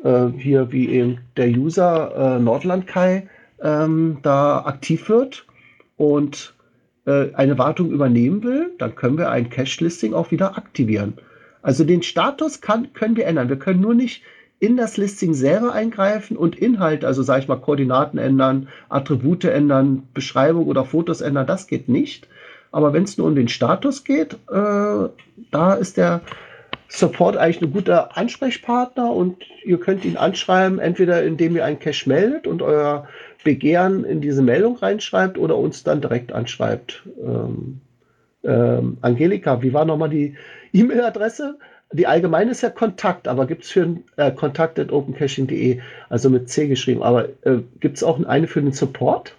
[0.03, 2.86] äh, hier wie eben der User äh, Nordland
[3.61, 5.45] ähm, da aktiv wird,
[5.97, 6.53] und
[7.05, 11.13] äh, eine Wartung übernehmen will, dann können wir ein Cache-Listing auch wieder aktivieren.
[11.61, 13.49] Also den Status kann, können wir ändern.
[13.49, 14.21] Wir können nur nicht
[14.60, 20.08] in das Listing selber eingreifen und Inhalt, also sage ich mal Koordinaten ändern, Attribute ändern,
[20.14, 22.28] Beschreibung oder Fotos ändern, das geht nicht.
[22.72, 25.10] Aber wenn es nur um den Status geht, äh,
[25.51, 26.22] da ist der
[26.88, 32.08] Support eigentlich ein guter Ansprechpartner und ihr könnt ihn anschreiben, entweder indem ihr einen Cache
[32.08, 33.08] meldet und euer
[33.43, 37.03] Begehren in diese Meldung reinschreibt oder uns dann direkt anschreibt.
[37.24, 37.82] Ähm,
[38.43, 40.36] ähm, Angelika, wie war nochmal die
[40.74, 41.58] E-Mail-Adresse?
[41.95, 45.79] Die allgemeine ist ja Kontakt, aber gibt es für äh, kontakt.opencaching.de,
[46.09, 49.33] also mit C geschrieben, aber äh, gibt es auch eine für den Support?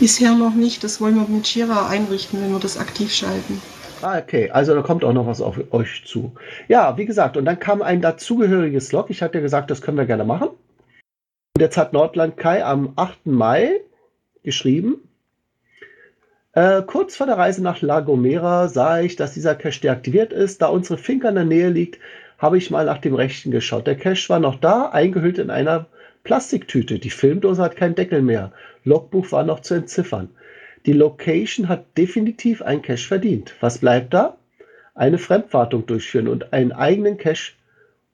[0.00, 3.62] Bisher noch nicht, das wollen wir mit Jira einrichten, wenn wir das aktiv schalten.
[4.02, 6.32] Ah, okay, also da kommt auch noch was auf euch zu.
[6.66, 9.10] Ja, wie gesagt, und dann kam ein dazugehöriges Log.
[9.10, 10.48] Ich hatte gesagt, das können wir gerne machen.
[10.48, 13.26] Und jetzt hat Nordland Kai am 8.
[13.26, 13.80] Mai
[14.42, 14.96] geschrieben,
[16.58, 20.60] äh, kurz vor der Reise nach La Gomera sah ich, dass dieser Cache deaktiviert ist.
[20.60, 22.00] Da unsere Finca in der Nähe liegt,
[22.36, 23.86] habe ich mal nach dem Rechten geschaut.
[23.86, 25.86] Der Cache war noch da, eingehüllt in einer
[26.24, 26.98] Plastiktüte.
[26.98, 28.52] Die Filmdose hat keinen Deckel mehr.
[28.82, 30.30] Logbuch war noch zu entziffern.
[30.84, 33.54] Die Location hat definitiv einen Cache verdient.
[33.60, 34.36] Was bleibt da?
[34.96, 37.52] Eine Fremdwartung durchführen und einen eigenen Cache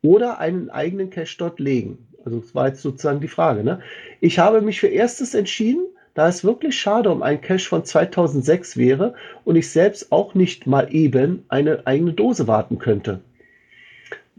[0.03, 2.09] oder einen eigenen Cache dort legen.
[2.27, 3.65] Also das war jetzt sozusagen die Frage.
[3.65, 3.81] Ne?
[4.21, 8.77] Ich habe mich für erstes entschieden, da es wirklich schade um einen Cache von 2006
[8.77, 13.21] wäre und ich selbst auch nicht mal eben eine eigene Dose warten könnte,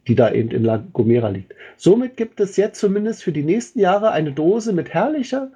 [0.07, 1.53] die da eben in La Gomera liegt.
[1.77, 5.51] Somit gibt es jetzt zumindest für die nächsten Jahre eine Dose mit herrlicher,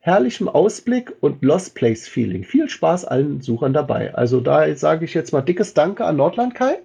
[0.00, 2.44] herrlichem Ausblick und Lost Place Feeling.
[2.44, 4.14] Viel Spaß allen Suchern dabei.
[4.14, 6.78] Also da sage ich jetzt mal dickes Danke an Nordland Kai,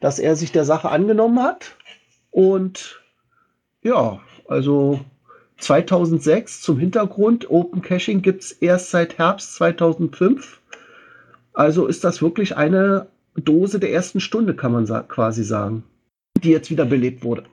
[0.00, 1.76] dass er sich der Sache angenommen hat
[2.30, 3.00] und
[3.82, 5.00] ja, also
[5.62, 7.50] 2006 zum Hintergrund.
[7.50, 10.60] Open Caching gibt es erst seit Herbst 2005.
[11.52, 15.84] Also ist das wirklich eine Dose der ersten Stunde, kann man sa quasi sagen,
[16.42, 17.44] die jetzt wieder belebt wurde.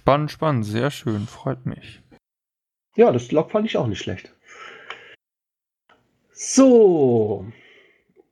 [0.00, 2.00] Spannend, spannend, sehr schön, freut mich.
[2.96, 4.34] Ja, das Log fand ich auch nicht schlecht.
[6.32, 7.46] So,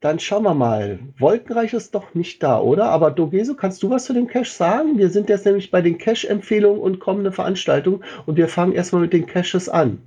[0.00, 1.00] dann schauen wir mal.
[1.18, 2.90] Wolkenreich ist doch nicht da, oder?
[2.90, 4.96] Aber Dogeso, kannst du was zu dem Cache sagen?
[4.96, 9.12] Wir sind jetzt nämlich bei den Cache-Empfehlungen und kommende Veranstaltungen und wir fangen erstmal mit
[9.12, 9.98] den Caches an.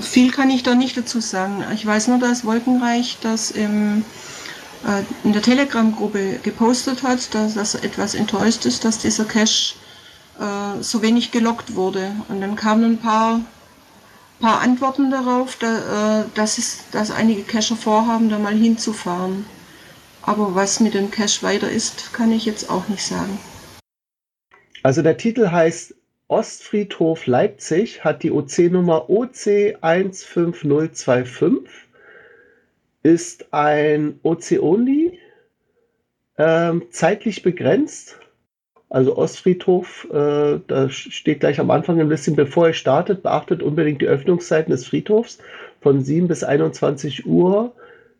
[0.00, 1.64] Viel kann ich da nicht dazu sagen.
[1.74, 4.04] Ich weiß nur, dass Wolkenreich das im,
[4.86, 9.74] äh, in der Telegram-Gruppe gepostet hat, dass das etwas enttäuscht ist, dass dieser Cache
[10.38, 12.12] äh, so wenig gelockt wurde.
[12.28, 13.40] Und dann kamen ein paar
[14.42, 19.46] paar Antworten darauf, da, äh, dass, es, dass einige Cacher vorhaben, da mal hinzufahren.
[20.20, 23.38] Aber was mit dem Cache weiter ist, kann ich jetzt auch nicht sagen.
[24.82, 25.94] Also der Titel heißt
[26.28, 31.68] Ostfriedhof Leipzig, hat die OC-Nummer OC15025,
[33.02, 35.18] ist ein OC-Only,
[36.38, 38.16] ähm, zeitlich begrenzt
[38.92, 44.02] also Ostfriedhof, äh, da steht gleich am Anfang ein bisschen, bevor ihr startet, beachtet unbedingt
[44.02, 45.38] die Öffnungszeiten des Friedhofs
[45.80, 47.72] von 7 bis 21 Uhr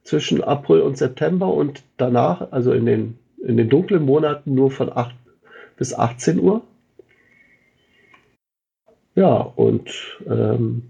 [0.03, 4.91] zwischen April und September und danach, also in den, in den dunklen Monaten, nur von
[4.91, 5.15] 8
[5.77, 6.63] bis 18 Uhr.
[9.15, 9.91] Ja, und
[10.27, 10.85] ähm,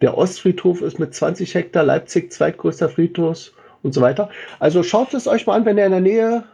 [0.00, 3.50] der Ostfriedhof ist mit 20 Hektar Leipzig zweitgrößter Friedhof
[3.82, 4.30] und so weiter.
[4.60, 6.44] Also schaut es euch mal an, wenn ihr in der Nähe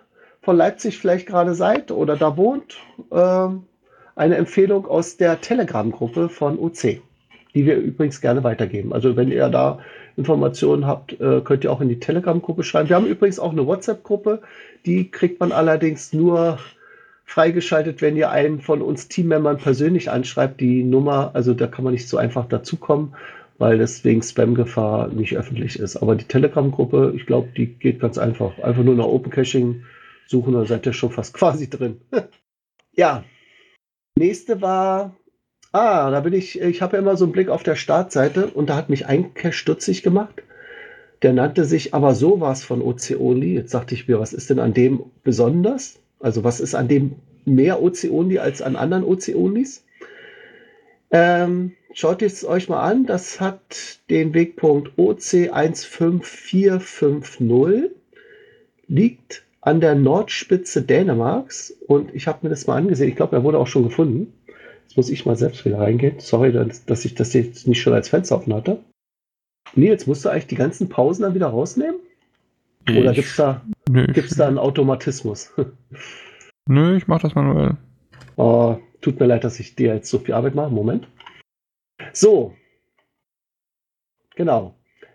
[0.45, 2.77] von Leipzig vielleicht gerade seid oder da wohnt,
[3.11, 3.49] äh,
[4.17, 7.01] eine Empfehlung aus der Telegram-Gruppe von UC,
[7.55, 8.93] die wir übrigens gerne weitergeben.
[8.93, 9.81] Also wenn ihr da
[10.17, 12.89] Informationen habt, äh, könnt ihr auch in die Telegram-Gruppe schreiben.
[12.89, 14.43] Wir haben übrigens auch eine WhatsApp-Gruppe,
[14.87, 16.59] die kriegt man allerdings nur
[17.25, 20.61] freigeschaltet, wenn ihr einen von uns Teammembern persönlich anschreibt.
[20.61, 23.15] Die Nummer, also da kann man nicht so einfach dazukommen,
[23.59, 25.97] weil deswegen Spam-Gefahr nicht öffentlich ist.
[25.97, 28.59] Aber die Telegram-Gruppe, ich glaube, die geht ganz einfach.
[28.59, 29.83] Einfach nur nach Open Caching
[30.27, 32.01] suchen, dann seid ihr schon fast quasi drin.
[32.93, 33.25] ja.
[34.17, 35.17] Nächste war,
[35.73, 38.71] ah, da bin ich, ich habe ja immer so einen Blick auf der Startseite und
[38.71, 40.43] da hat mich ein Cache stutzig gemacht.
[41.23, 43.55] Der nannte sich aber sowas von Oceoli.
[43.55, 46.01] Jetzt dachte ich mir, was ist denn an dem besonders?
[46.21, 49.85] Also was ist an dem mehr Oceoli als an anderen Oceolis?
[51.11, 53.07] Ähm, schaut es euch mal an.
[53.07, 57.91] Das hat den Wegpunkt OC15450.
[58.87, 63.09] Liegt an der Nordspitze Dänemarks und ich habe mir das mal angesehen.
[63.09, 64.33] Ich glaube, er wurde auch schon gefunden.
[64.83, 66.21] Jetzt muss ich mal selbst wieder reingehen.
[66.21, 68.81] Sorry, dass ich das jetzt nicht schon als Fenster offen hatte.
[69.75, 71.97] Nils, musst du eigentlich die ganzen Pausen dann wieder rausnehmen?
[72.91, 75.55] Oder gibt es da, nö, gibt's da einen Automatismus?
[76.67, 77.77] Nö, ich mache das manuell.
[78.37, 80.71] Oh, tut mir leid, dass ich dir jetzt so viel Arbeit mache.
[80.71, 81.09] Moment.
[82.13, 82.55] So.
[84.35, 84.75] Genau.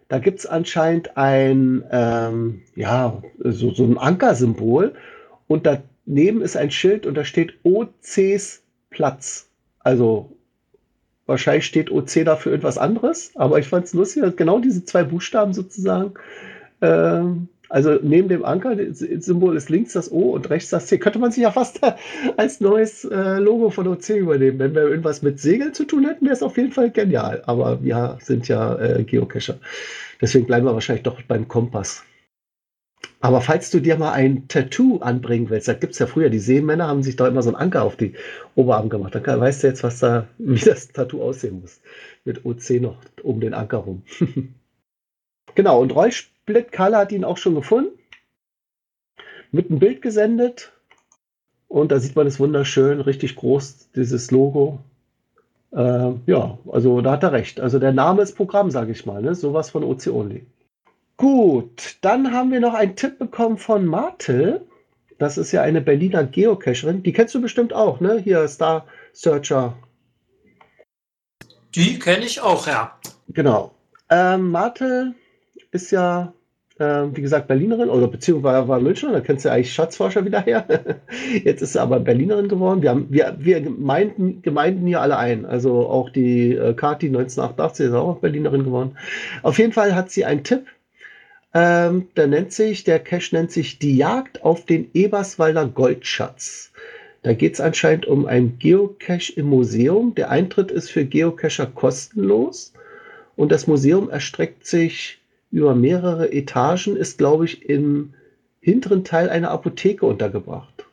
[0.09, 4.93] Da gibt es anscheinend ein, ähm, ja, so, so ein Ankersymbol
[5.47, 9.49] und daneben ist ein Schild und da steht OCs Platz.
[9.79, 10.35] Also
[11.29, 14.83] Wahrscheinlich steht OC da für irgendwas anderes, aber ich fand es lustig, dass genau diese
[14.83, 16.15] zwei Buchstaben sozusagen,
[16.81, 21.31] ähm, also neben dem Anker-Symbol ist links das O und rechts das C, könnte man
[21.31, 21.79] sich ja fast
[22.37, 24.59] als neues äh, Logo von OC übernehmen.
[24.59, 27.43] Wenn wir irgendwas mit Segeln zu tun hätten, wäre es auf jeden Fall genial.
[27.45, 29.59] Aber wir sind ja äh, Geocacher.
[30.19, 32.03] Deswegen bleiben wir wahrscheinlich doch beim Kompass.
[33.21, 36.39] Aber falls du dir mal ein Tattoo anbringen willst, da gibt es ja früher, die
[36.39, 38.13] Seemänner haben sich da immer so einen Anker auf die
[38.55, 39.13] Oberarm gemacht.
[39.13, 41.81] Dann weißt du jetzt, was da, wie das Tattoo aussehen muss.
[42.23, 44.03] Mit OC noch um den Anker rum.
[45.55, 45.93] genau, und
[46.49, 47.97] Rollsplit Kalle hat ihn auch schon gefunden.
[49.51, 50.71] Mit einem Bild gesendet.
[51.67, 54.79] Und da sieht man es wunderschön, richtig groß, dieses Logo.
[55.71, 57.59] Äh, ja, also da hat er recht.
[57.59, 59.21] Also der Name ist Programm, sage ich mal.
[59.21, 59.35] Ne?
[59.35, 60.47] Sowas von OC Only.
[61.17, 64.61] Gut, dann haben wir noch einen Tipp bekommen von Martel.
[65.19, 67.03] Das ist ja eine Berliner Geocacherin.
[67.03, 68.19] Die kennst du bestimmt auch, ne?
[68.19, 69.77] Hier Star Searcher.
[71.75, 72.97] Die kenne ich auch, ja.
[73.27, 73.75] Genau.
[74.09, 75.13] Ähm, Martel
[75.71, 76.33] ist ja,
[76.79, 80.41] äh, wie gesagt, Berlinerin oder beziehungsweise war Münchner, da kennst du ja eigentlich Schatzforscher wieder
[80.41, 80.65] her.
[81.43, 82.81] Jetzt ist sie aber Berlinerin geworden.
[82.81, 85.45] Wir, haben, wir, wir gemeinten, gemeinden hier alle ein.
[85.45, 88.97] Also auch die äh, Kati 1988 ist auch Berlinerin geworden.
[89.43, 90.65] Auf jeden Fall hat sie einen Tipp
[91.53, 96.71] ähm, der nennt sich, der Cache nennt sich Die Jagd auf den Eberswalder Goldschatz.
[97.23, 100.13] Da geht es anscheinend um ein Geocache im Museum.
[100.15, 102.73] Der Eintritt ist für Geocacher kostenlos
[103.35, 105.19] und das Museum erstreckt sich
[105.51, 108.13] über mehrere Etagen, ist, glaube ich, im
[108.61, 110.85] hinteren Teil einer Apotheke untergebracht.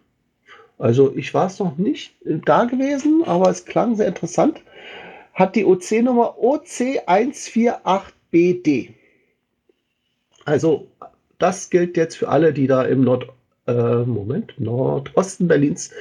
[0.78, 4.60] Also ich war es noch nicht da gewesen, aber es klang sehr interessant.
[5.32, 8.90] Hat die OC-Nummer OC148BD.
[10.44, 10.88] Also
[11.38, 13.28] das gilt jetzt für alle, die da im Nord,
[13.66, 15.92] äh, Moment, Nordosten Berlins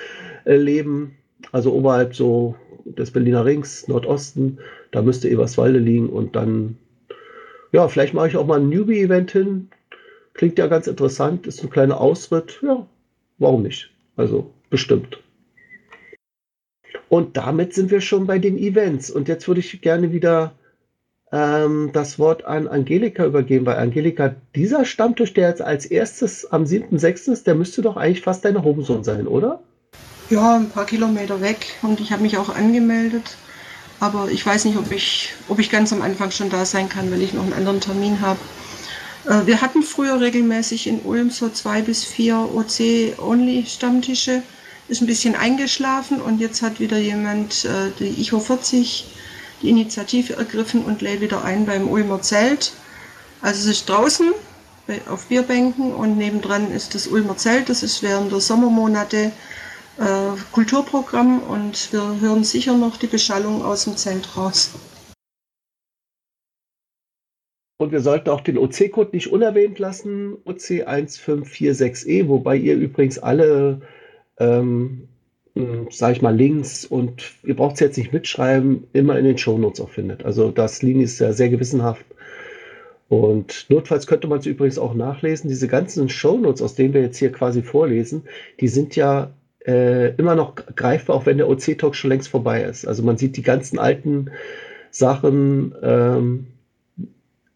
[0.45, 1.15] äh, leben,
[1.51, 4.59] also oberhalb so des Berliner Rings, Nordosten,
[4.91, 6.77] da müsste Eberswalde liegen und dann,
[7.75, 9.69] ja, vielleicht mache ich auch mal ein Newbie-Event hin.
[10.33, 12.87] Klingt ja ganz interessant, ist ein kleiner Ausritt, ja,
[13.37, 13.91] warum nicht?
[14.15, 15.19] Also bestimmt.
[17.09, 19.11] Und damit sind wir schon bei den Events.
[19.11, 20.53] Und jetzt würde ich gerne wieder
[21.33, 26.63] ähm, das Wort an Angelika übergeben, weil Angelika, dieser Stammtisch, der jetzt als erstes am
[26.63, 27.33] 7.6.
[27.33, 29.59] ist, der müsste doch eigentlich fast deine Homezone sein, oder?
[30.29, 33.35] Ja, ein paar Kilometer weg und ich habe mich auch angemeldet.
[33.99, 37.11] Aber ich weiß nicht, ob ich, ob ich ganz am Anfang schon da sein kann,
[37.11, 38.39] weil ich noch einen anderen Termin habe.
[39.25, 44.43] Äh, wir hatten früher regelmäßig in Ulm so zwei bis vier OC-Only-Stammtische.
[44.87, 49.05] Ist ein bisschen eingeschlafen und jetzt hat wieder jemand äh, die ICHO 40
[49.61, 52.73] die Initiative ergriffen und lädt wieder ein beim Ulmer Zelt.
[53.41, 54.33] Also es ist draußen
[55.09, 57.69] auf Bierbänken und nebendran ist das Ulmer Zelt.
[57.69, 59.31] Das ist während der Sommermonate
[59.97, 64.71] äh, Kulturprogramm und wir hören sicher noch die Beschallung aus dem Zelt raus.
[67.77, 73.81] Und wir sollten auch den OC-Code nicht unerwähnt lassen, OC1546E, wobei ihr übrigens alle
[74.37, 75.09] ähm,
[75.89, 79.79] sage ich mal, Links und ihr braucht es jetzt nicht mitschreiben, immer in den Shownotes
[79.79, 80.25] auch findet.
[80.25, 82.05] Also das Linie ist ja sehr gewissenhaft.
[83.07, 85.47] Und notfalls könnte man es übrigens auch nachlesen.
[85.47, 88.23] Diese ganzen Shownotes, aus denen wir jetzt hier quasi vorlesen,
[88.59, 89.31] die sind ja
[89.65, 92.87] äh, immer noch greifbar, auch wenn der OC-Talk schon längst vorbei ist.
[92.87, 94.31] Also man sieht die ganzen alten
[94.91, 96.47] Sachen ähm,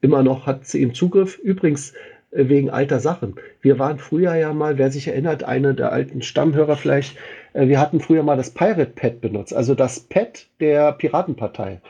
[0.01, 1.37] immer noch, hat sie im Zugriff.
[1.37, 1.93] Übrigens,
[2.31, 3.35] äh, wegen alter Sachen.
[3.61, 7.17] Wir waren früher ja mal, wer sich erinnert, einer der alten Stammhörer vielleicht,
[7.53, 11.81] äh, wir hatten früher mal das Pirate Pad benutzt, also das Pad der Piratenpartei.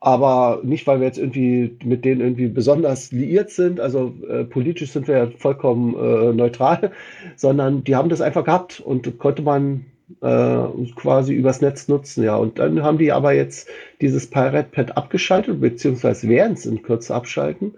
[0.00, 3.80] Aber nicht, weil wir jetzt irgendwie mit denen irgendwie besonders liiert sind.
[3.80, 6.92] Also äh, politisch sind wir ja vollkommen äh, neutral,
[7.36, 9.86] sondern die haben das einfach gehabt und konnte man
[10.22, 12.22] äh, quasi übers Netz nutzen.
[12.22, 13.68] Ja, und dann haben die aber jetzt
[14.00, 17.74] dieses Pirate Pad abgeschaltet, beziehungsweise werden es in Kürze abschalten.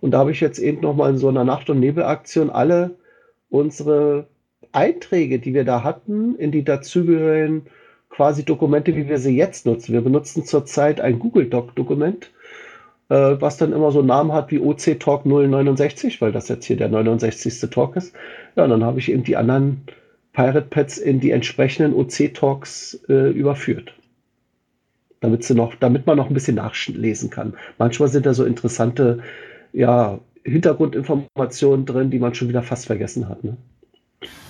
[0.00, 2.92] Und da habe ich jetzt eben nochmal in so einer Nacht- und Nebelaktion alle
[3.50, 4.26] unsere
[4.72, 7.66] Einträge, die wir da hatten, in die dazugehörigen
[8.14, 9.92] quasi Dokumente, wie wir sie jetzt nutzen.
[9.92, 12.30] Wir benutzen zurzeit ein Google Doc-Dokument,
[13.08, 16.64] äh, was dann immer so einen Namen hat wie OC Talk 069, weil das jetzt
[16.64, 17.68] hier der 69.
[17.70, 18.14] Talk ist.
[18.54, 19.82] Ja, und dann habe ich eben die anderen
[20.32, 23.94] Pirate Pads in die entsprechenden OC Talks äh, überführt.
[25.20, 27.54] Damit, sie noch, damit man noch ein bisschen nachlesen kann.
[27.78, 29.20] Manchmal sind da so interessante
[29.72, 33.42] ja, Hintergrundinformationen drin, die man schon wieder fast vergessen hat.
[33.42, 33.56] Ne?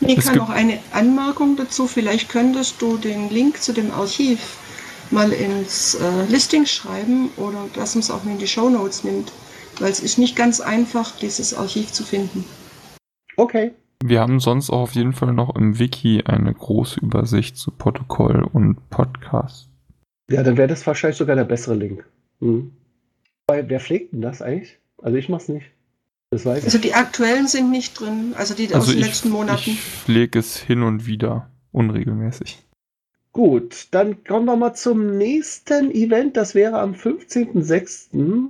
[0.01, 1.87] Ich kann noch eine Anmerkung dazu.
[1.87, 4.59] Vielleicht könntest du den Link zu dem Archiv
[5.11, 9.33] mal ins äh, Listing schreiben oder dass man es auch in die Show Notes nimmt,
[9.79, 12.45] weil es ist nicht ganz einfach, dieses Archiv zu finden.
[13.37, 13.73] Okay.
[14.03, 18.47] Wir haben sonst auch auf jeden Fall noch im Wiki eine große Übersicht zu Protokoll
[18.53, 19.69] und Podcast.
[20.31, 22.05] Ja, dann wäre das wahrscheinlich sogar der bessere Link.
[22.41, 22.73] Mhm.
[23.49, 24.79] Wer pflegt denn das eigentlich?
[25.03, 25.67] Also ich mach's nicht.
[26.35, 26.65] Das weiß ich.
[26.65, 29.71] Also die aktuellen sind nicht drin, also die also aus den ich, letzten Monaten.
[29.71, 32.59] Ich pflege es hin und wieder, unregelmäßig.
[33.33, 36.37] Gut, dann kommen wir mal zum nächsten Event.
[36.37, 38.49] Das wäre am 15.06.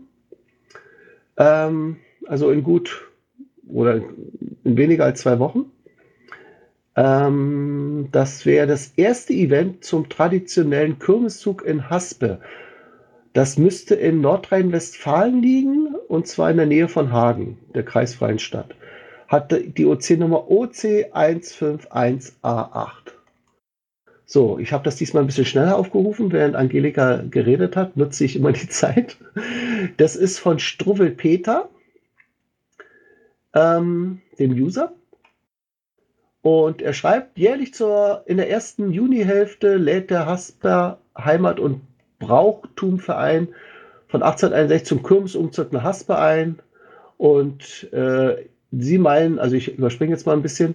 [1.36, 3.06] Ähm, also in gut
[3.68, 5.66] oder in weniger als zwei Wochen.
[6.96, 12.40] Ähm, das wäre das erste Event zum traditionellen Kirmeszug in Haspe.
[13.34, 18.76] Das müsste in Nordrhein-Westfalen liegen und zwar in der Nähe von Hagen, der kreisfreien Stadt.
[19.26, 22.90] Hat die OC-Nummer OC151A8.
[24.24, 28.36] So, ich habe das diesmal ein bisschen schneller aufgerufen, während Angelika geredet hat, nutze ich
[28.36, 29.16] immer die Zeit.
[29.96, 31.68] Das ist von Struwel Peter,
[33.52, 34.92] ähm, dem User.
[36.40, 41.80] Und er schreibt, jährlich zur, in der ersten Junihälfte lädt der Hasper Heimat- und
[42.26, 43.48] Brauchtumverein
[44.08, 46.58] von 1861 zum Kirmesumzug nach Haspe ein.
[47.16, 48.36] Und äh,
[48.72, 50.74] sie meinen, also ich überspringe jetzt mal ein bisschen,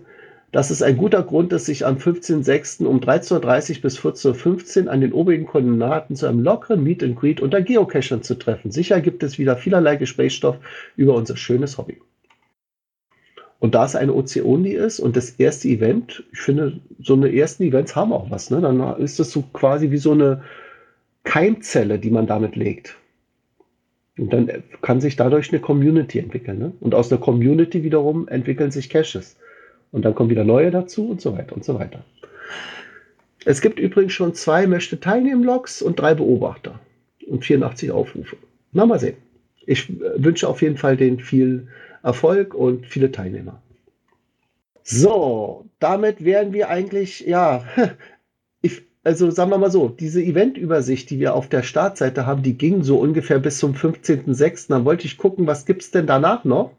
[0.51, 2.85] dass es ein guter Grund ist, sich am 15.06.
[2.85, 7.19] um 13.30 Uhr bis 14.15 Uhr an den obigen Koordinaten zu einem lockeren Meet and
[7.19, 8.71] Greet unter Geocachern zu treffen.
[8.71, 10.57] Sicher gibt es wieder vielerlei Gesprächsstoff
[10.95, 11.97] über unser schönes Hobby.
[13.59, 17.63] Und da es eine OC-Only ist und das erste Event, ich finde, so eine ersten
[17.63, 18.49] Events haben auch was.
[18.49, 18.61] Ne?
[18.61, 20.43] Dann ist das so quasi wie so eine
[21.23, 22.97] Keimzelle, die man damit legt.
[24.17, 26.59] Und dann kann sich dadurch eine Community entwickeln.
[26.59, 26.73] Ne?
[26.79, 29.37] Und aus einer Community wiederum entwickeln sich Caches.
[29.91, 32.03] Und dann kommen wieder neue dazu und so weiter und so weiter.
[33.45, 36.79] Es gibt übrigens schon zwei möchte teilnehmen Logs und drei Beobachter
[37.27, 38.35] und 84 Aufrufe.
[38.73, 39.17] Na, mal sehen.
[39.65, 41.67] Ich äh, wünsche auf jeden Fall den viel
[42.03, 43.61] Erfolg und viele Teilnehmer.
[44.83, 47.63] So, damit wären wir eigentlich, ja,
[48.61, 52.53] ich, also sagen wir mal so, diese Eventübersicht, die wir auf der Startseite haben, die
[52.53, 54.67] ging so ungefähr bis zum 15.06.
[54.69, 56.73] Dann wollte ich gucken, was gibt es denn danach noch?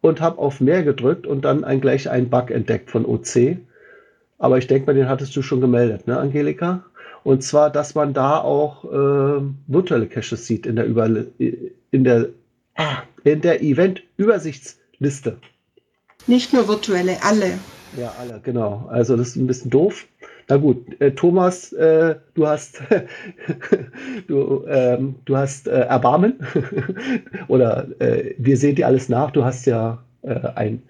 [0.00, 3.58] Und habe auf mehr gedrückt und dann ein, gleich einen Bug entdeckt von OC.
[4.38, 6.84] Aber ich denke mal, den hattest du schon gemeldet, ne, Angelika?
[7.22, 11.04] Und zwar, dass man da auch äh, virtuelle Caches sieht in der, Über
[11.36, 12.30] in der,
[13.24, 15.36] in der Event-Übersichtsliste.
[16.26, 17.58] Nicht nur virtuelle, alle.
[17.98, 18.88] Ja, alle, genau.
[18.88, 20.06] Also das ist ein bisschen doof.
[20.50, 22.82] Na gut, äh, Thomas, äh, du hast,
[24.26, 26.40] du, ähm, du hast äh, Erbarmen
[27.48, 29.30] oder äh, wir sehen dir alles nach.
[29.30, 30.82] Du hast ja äh, ein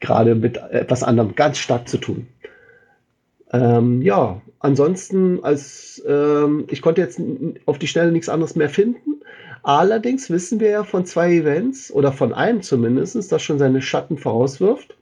[0.00, 2.26] gerade mit etwas anderem ganz stark zu tun.
[3.52, 7.20] Ähm, ja, ansonsten als ähm, ich konnte jetzt
[7.66, 9.20] auf die Schnelle nichts anderes mehr finden.
[9.62, 14.16] Allerdings wissen wir ja von zwei Events oder von einem zumindest, das schon seine Schatten
[14.16, 14.96] vorauswirft.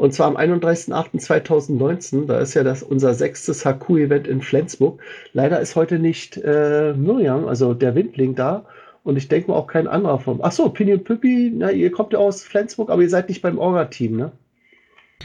[0.00, 4.98] Und zwar am 31.08.2019, da ist ja das unser sechstes HQ-Event in Flensburg.
[5.34, 8.64] Leider ist heute nicht äh, Miriam, also der Windling da.
[9.04, 10.40] Und ich denke mal auch kein anderer vom.
[10.40, 13.58] Achso, Pini und Pippi, na, ihr kommt ja aus Flensburg, aber ihr seid nicht beim
[13.58, 14.32] Orga-Team, ne?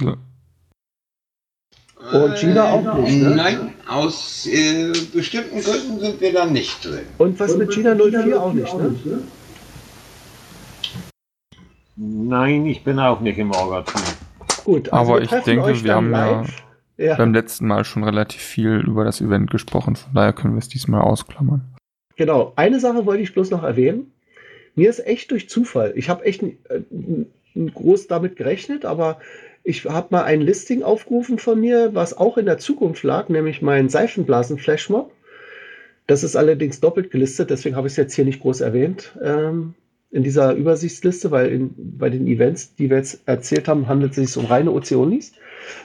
[0.02, 0.18] Ja.
[2.12, 3.30] Und Gina auch nicht, ne?
[3.34, 7.06] Nein, aus äh, bestimmten Gründen sind wir da nicht drin.
[7.18, 8.94] Und was Und mit Gina 04 auch nicht, ne?
[9.06, 9.24] ne?
[11.96, 14.04] Nein, ich bin auch nicht im Orga-Team.
[14.66, 16.44] Gut, also aber ich denke, wir haben ja,
[16.98, 19.96] ja, beim letzten Mal schon relativ viel über das Event gesprochen.
[19.96, 21.62] Von daher können wir es diesmal ausklammern.
[22.16, 22.52] Genau.
[22.56, 24.12] Eine Sache wollte ich bloß noch erwähnen.
[24.74, 25.94] Mir ist echt durch Zufall.
[25.96, 26.82] Ich habe echt äh,
[27.56, 29.20] groß damit gerechnet, aber
[29.64, 33.62] ich habe mal ein Listing aufgerufen von mir, was auch in der Zukunft lag, nämlich
[33.62, 35.12] mein Seifenblasen-Flashmob.
[36.08, 39.76] Das ist allerdings doppelt gelistet, deswegen habe ich es jetzt hier nicht groß erwähnt ähm,
[40.12, 44.34] in dieser Übersichtsliste, weil in, bei den Events, die wir jetzt erzählt haben, handelt es
[44.34, 45.34] sich um reine OC-Onlys.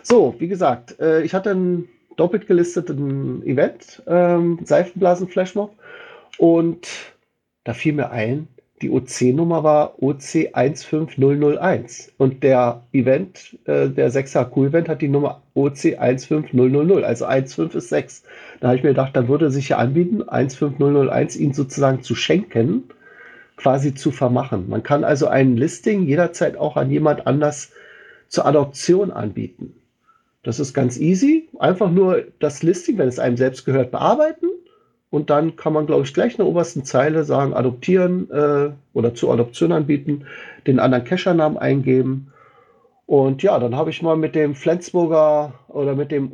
[0.02, 5.72] So, wie gesagt, äh, ich hatte ein doppelt gelisteten Event, ähm, Seifenblasen-Flashmob,
[6.38, 6.86] und
[7.64, 8.48] da fiel mir ein,
[8.82, 17.02] die OC-Nummer war OC15001 und der Event, äh, der 6er Q-Event hat die Nummer OC15000,
[17.02, 18.22] also 15 ist 6.
[18.60, 22.84] Da habe ich mir gedacht, dann würde sich ja anbieten, 15001 ihn sozusagen zu schenken,
[23.60, 24.68] quasi zu vermachen.
[24.68, 27.70] Man kann also ein Listing jederzeit auch an jemand anders
[28.28, 29.74] zur Adoption anbieten.
[30.42, 31.48] Das ist ganz easy.
[31.58, 34.46] Einfach nur das Listing, wenn es einem selbst gehört, bearbeiten
[35.10, 39.14] und dann kann man, glaube ich, gleich in der obersten Zeile sagen, adoptieren äh, oder
[39.14, 40.24] zur Adoption anbieten,
[40.66, 42.32] den anderen Cacher-Namen eingeben.
[43.06, 46.32] Und ja, dann habe ich mal mit dem Flensburger oder mit dem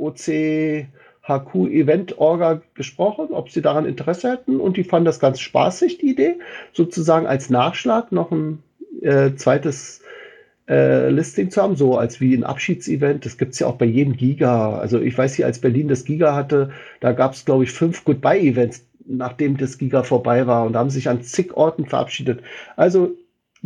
[1.29, 4.61] OCHQ Event Orga gesprochen, ob sie daran Interesse hätten.
[4.61, 6.37] Und die fanden das ganz spaßig, die Idee,
[6.73, 8.63] sozusagen als Nachschlag noch ein
[9.03, 10.03] äh, zweites
[10.69, 13.25] äh, Listing zu haben, so als wie ein Abschiedsevent.
[13.25, 14.79] Das gibt es ja auch bei jedem Giga.
[14.79, 16.71] Also ich weiß hier, als Berlin das Giga hatte,
[17.01, 20.91] da gab es, glaube ich, fünf Goodbye-Events, nachdem das Giga vorbei war und da haben
[20.91, 22.41] sich an zig Orten verabschiedet.
[22.77, 23.15] Also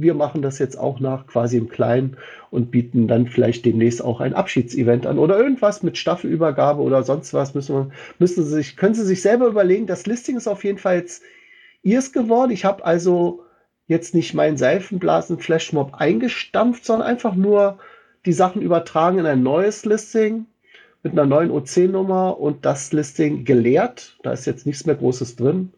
[0.02, 2.16] wir machen das jetzt auch nach quasi im Kleinen
[2.50, 7.34] und bieten dann vielleicht demnächst auch ein Abschiedsevent an oder irgendwas mit Staffelübergabe oder sonst
[7.34, 7.54] was.
[7.54, 9.86] Müssen, wir, müssen Sie sich, können Sie sich selber überlegen.
[9.86, 11.22] Das Listing ist auf jeden Fall jetzt
[11.82, 12.50] ihrs geworden.
[12.50, 13.44] Ich habe also
[13.86, 17.78] jetzt nicht meinen Seifenblasen-Flashmob eingestampft, sondern einfach nur
[18.26, 20.46] die Sachen übertragen in ein neues Listing
[21.02, 24.18] mit einer neuen OC-Nummer und das Listing geleert.
[24.22, 25.72] Da ist jetzt nichts mehr Großes drin.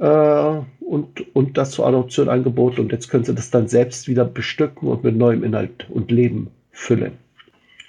[0.00, 2.80] Äh, und, und das zur Adoption angeboten.
[2.80, 6.50] Und jetzt können Sie das dann selbst wieder bestücken und mit neuem Inhalt und Leben
[6.72, 7.18] füllen.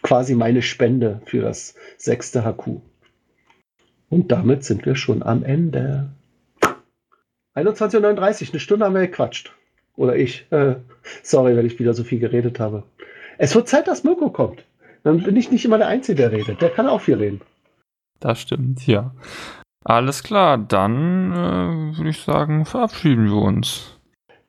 [0.03, 2.81] Quasi meine Spende für das sechste HQ.
[4.09, 6.09] Und damit sind wir schon am Ende.
[7.55, 9.53] 21.39 Uhr, eine Stunde haben wir gequatscht.
[9.95, 10.51] Oder ich.
[10.51, 10.75] Äh,
[11.23, 12.83] sorry, wenn ich wieder so viel geredet habe.
[13.37, 14.65] Es wird Zeit, dass Mirko kommt.
[15.03, 16.61] Dann bin ich nicht immer der Einzige, der redet.
[16.61, 17.41] Der kann auch viel reden.
[18.19, 19.15] Das stimmt, ja.
[19.83, 23.97] Alles klar, dann äh, würde ich sagen, verabschieden wir uns.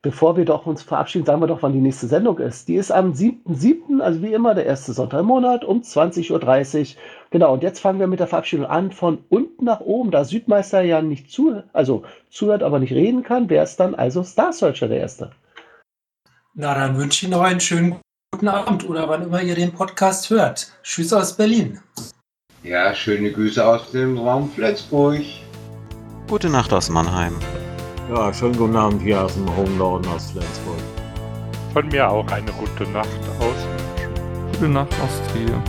[0.02, 2.66] Bevor wir doch uns verabschieden, sagen wir doch, wann die nächste Sendung ist.
[2.66, 7.00] Die ist am 7.7., also wie immer der erste Sonntag im Monat um 20.30 Uhr.
[7.30, 10.10] Genau, und jetzt fangen wir mit der Verabschiedung an von unten nach oben.
[10.10, 14.24] Da Südmeister ja nicht zuhört, also zuhört, aber nicht reden kann, wäre es dann also
[14.24, 15.30] Star Searcher der Erste.
[16.54, 18.00] Na, dann wünsche ich noch einen schönen
[18.32, 20.72] guten Abend oder wann immer ihr den Podcast hört.
[20.82, 21.78] Tschüss aus Berlin.
[22.64, 25.20] Ja, schöne Grüße aus dem Raum Flensburg.
[26.28, 27.34] Gute Nacht aus Mannheim.
[28.08, 30.78] Ja, schönen guten Abend hier aus dem hohen Norden aus Flensburg.
[31.72, 33.08] Von mir auch eine gute Nacht
[33.40, 33.66] aus.
[34.52, 35.60] Gute Nacht aus Trier.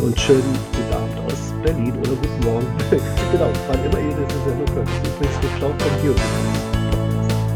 [0.00, 2.66] Und schönen guten Abend aus Berlin oder guten Morgen.
[3.32, 4.88] genau, wann immer ihr das Sendung hört.
[5.04, 6.14] Übrigens geklaut von hier.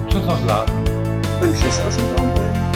[0.08, 0.74] Tschüss aus Laden.
[1.40, 2.71] Und tschüss aus dem Raum.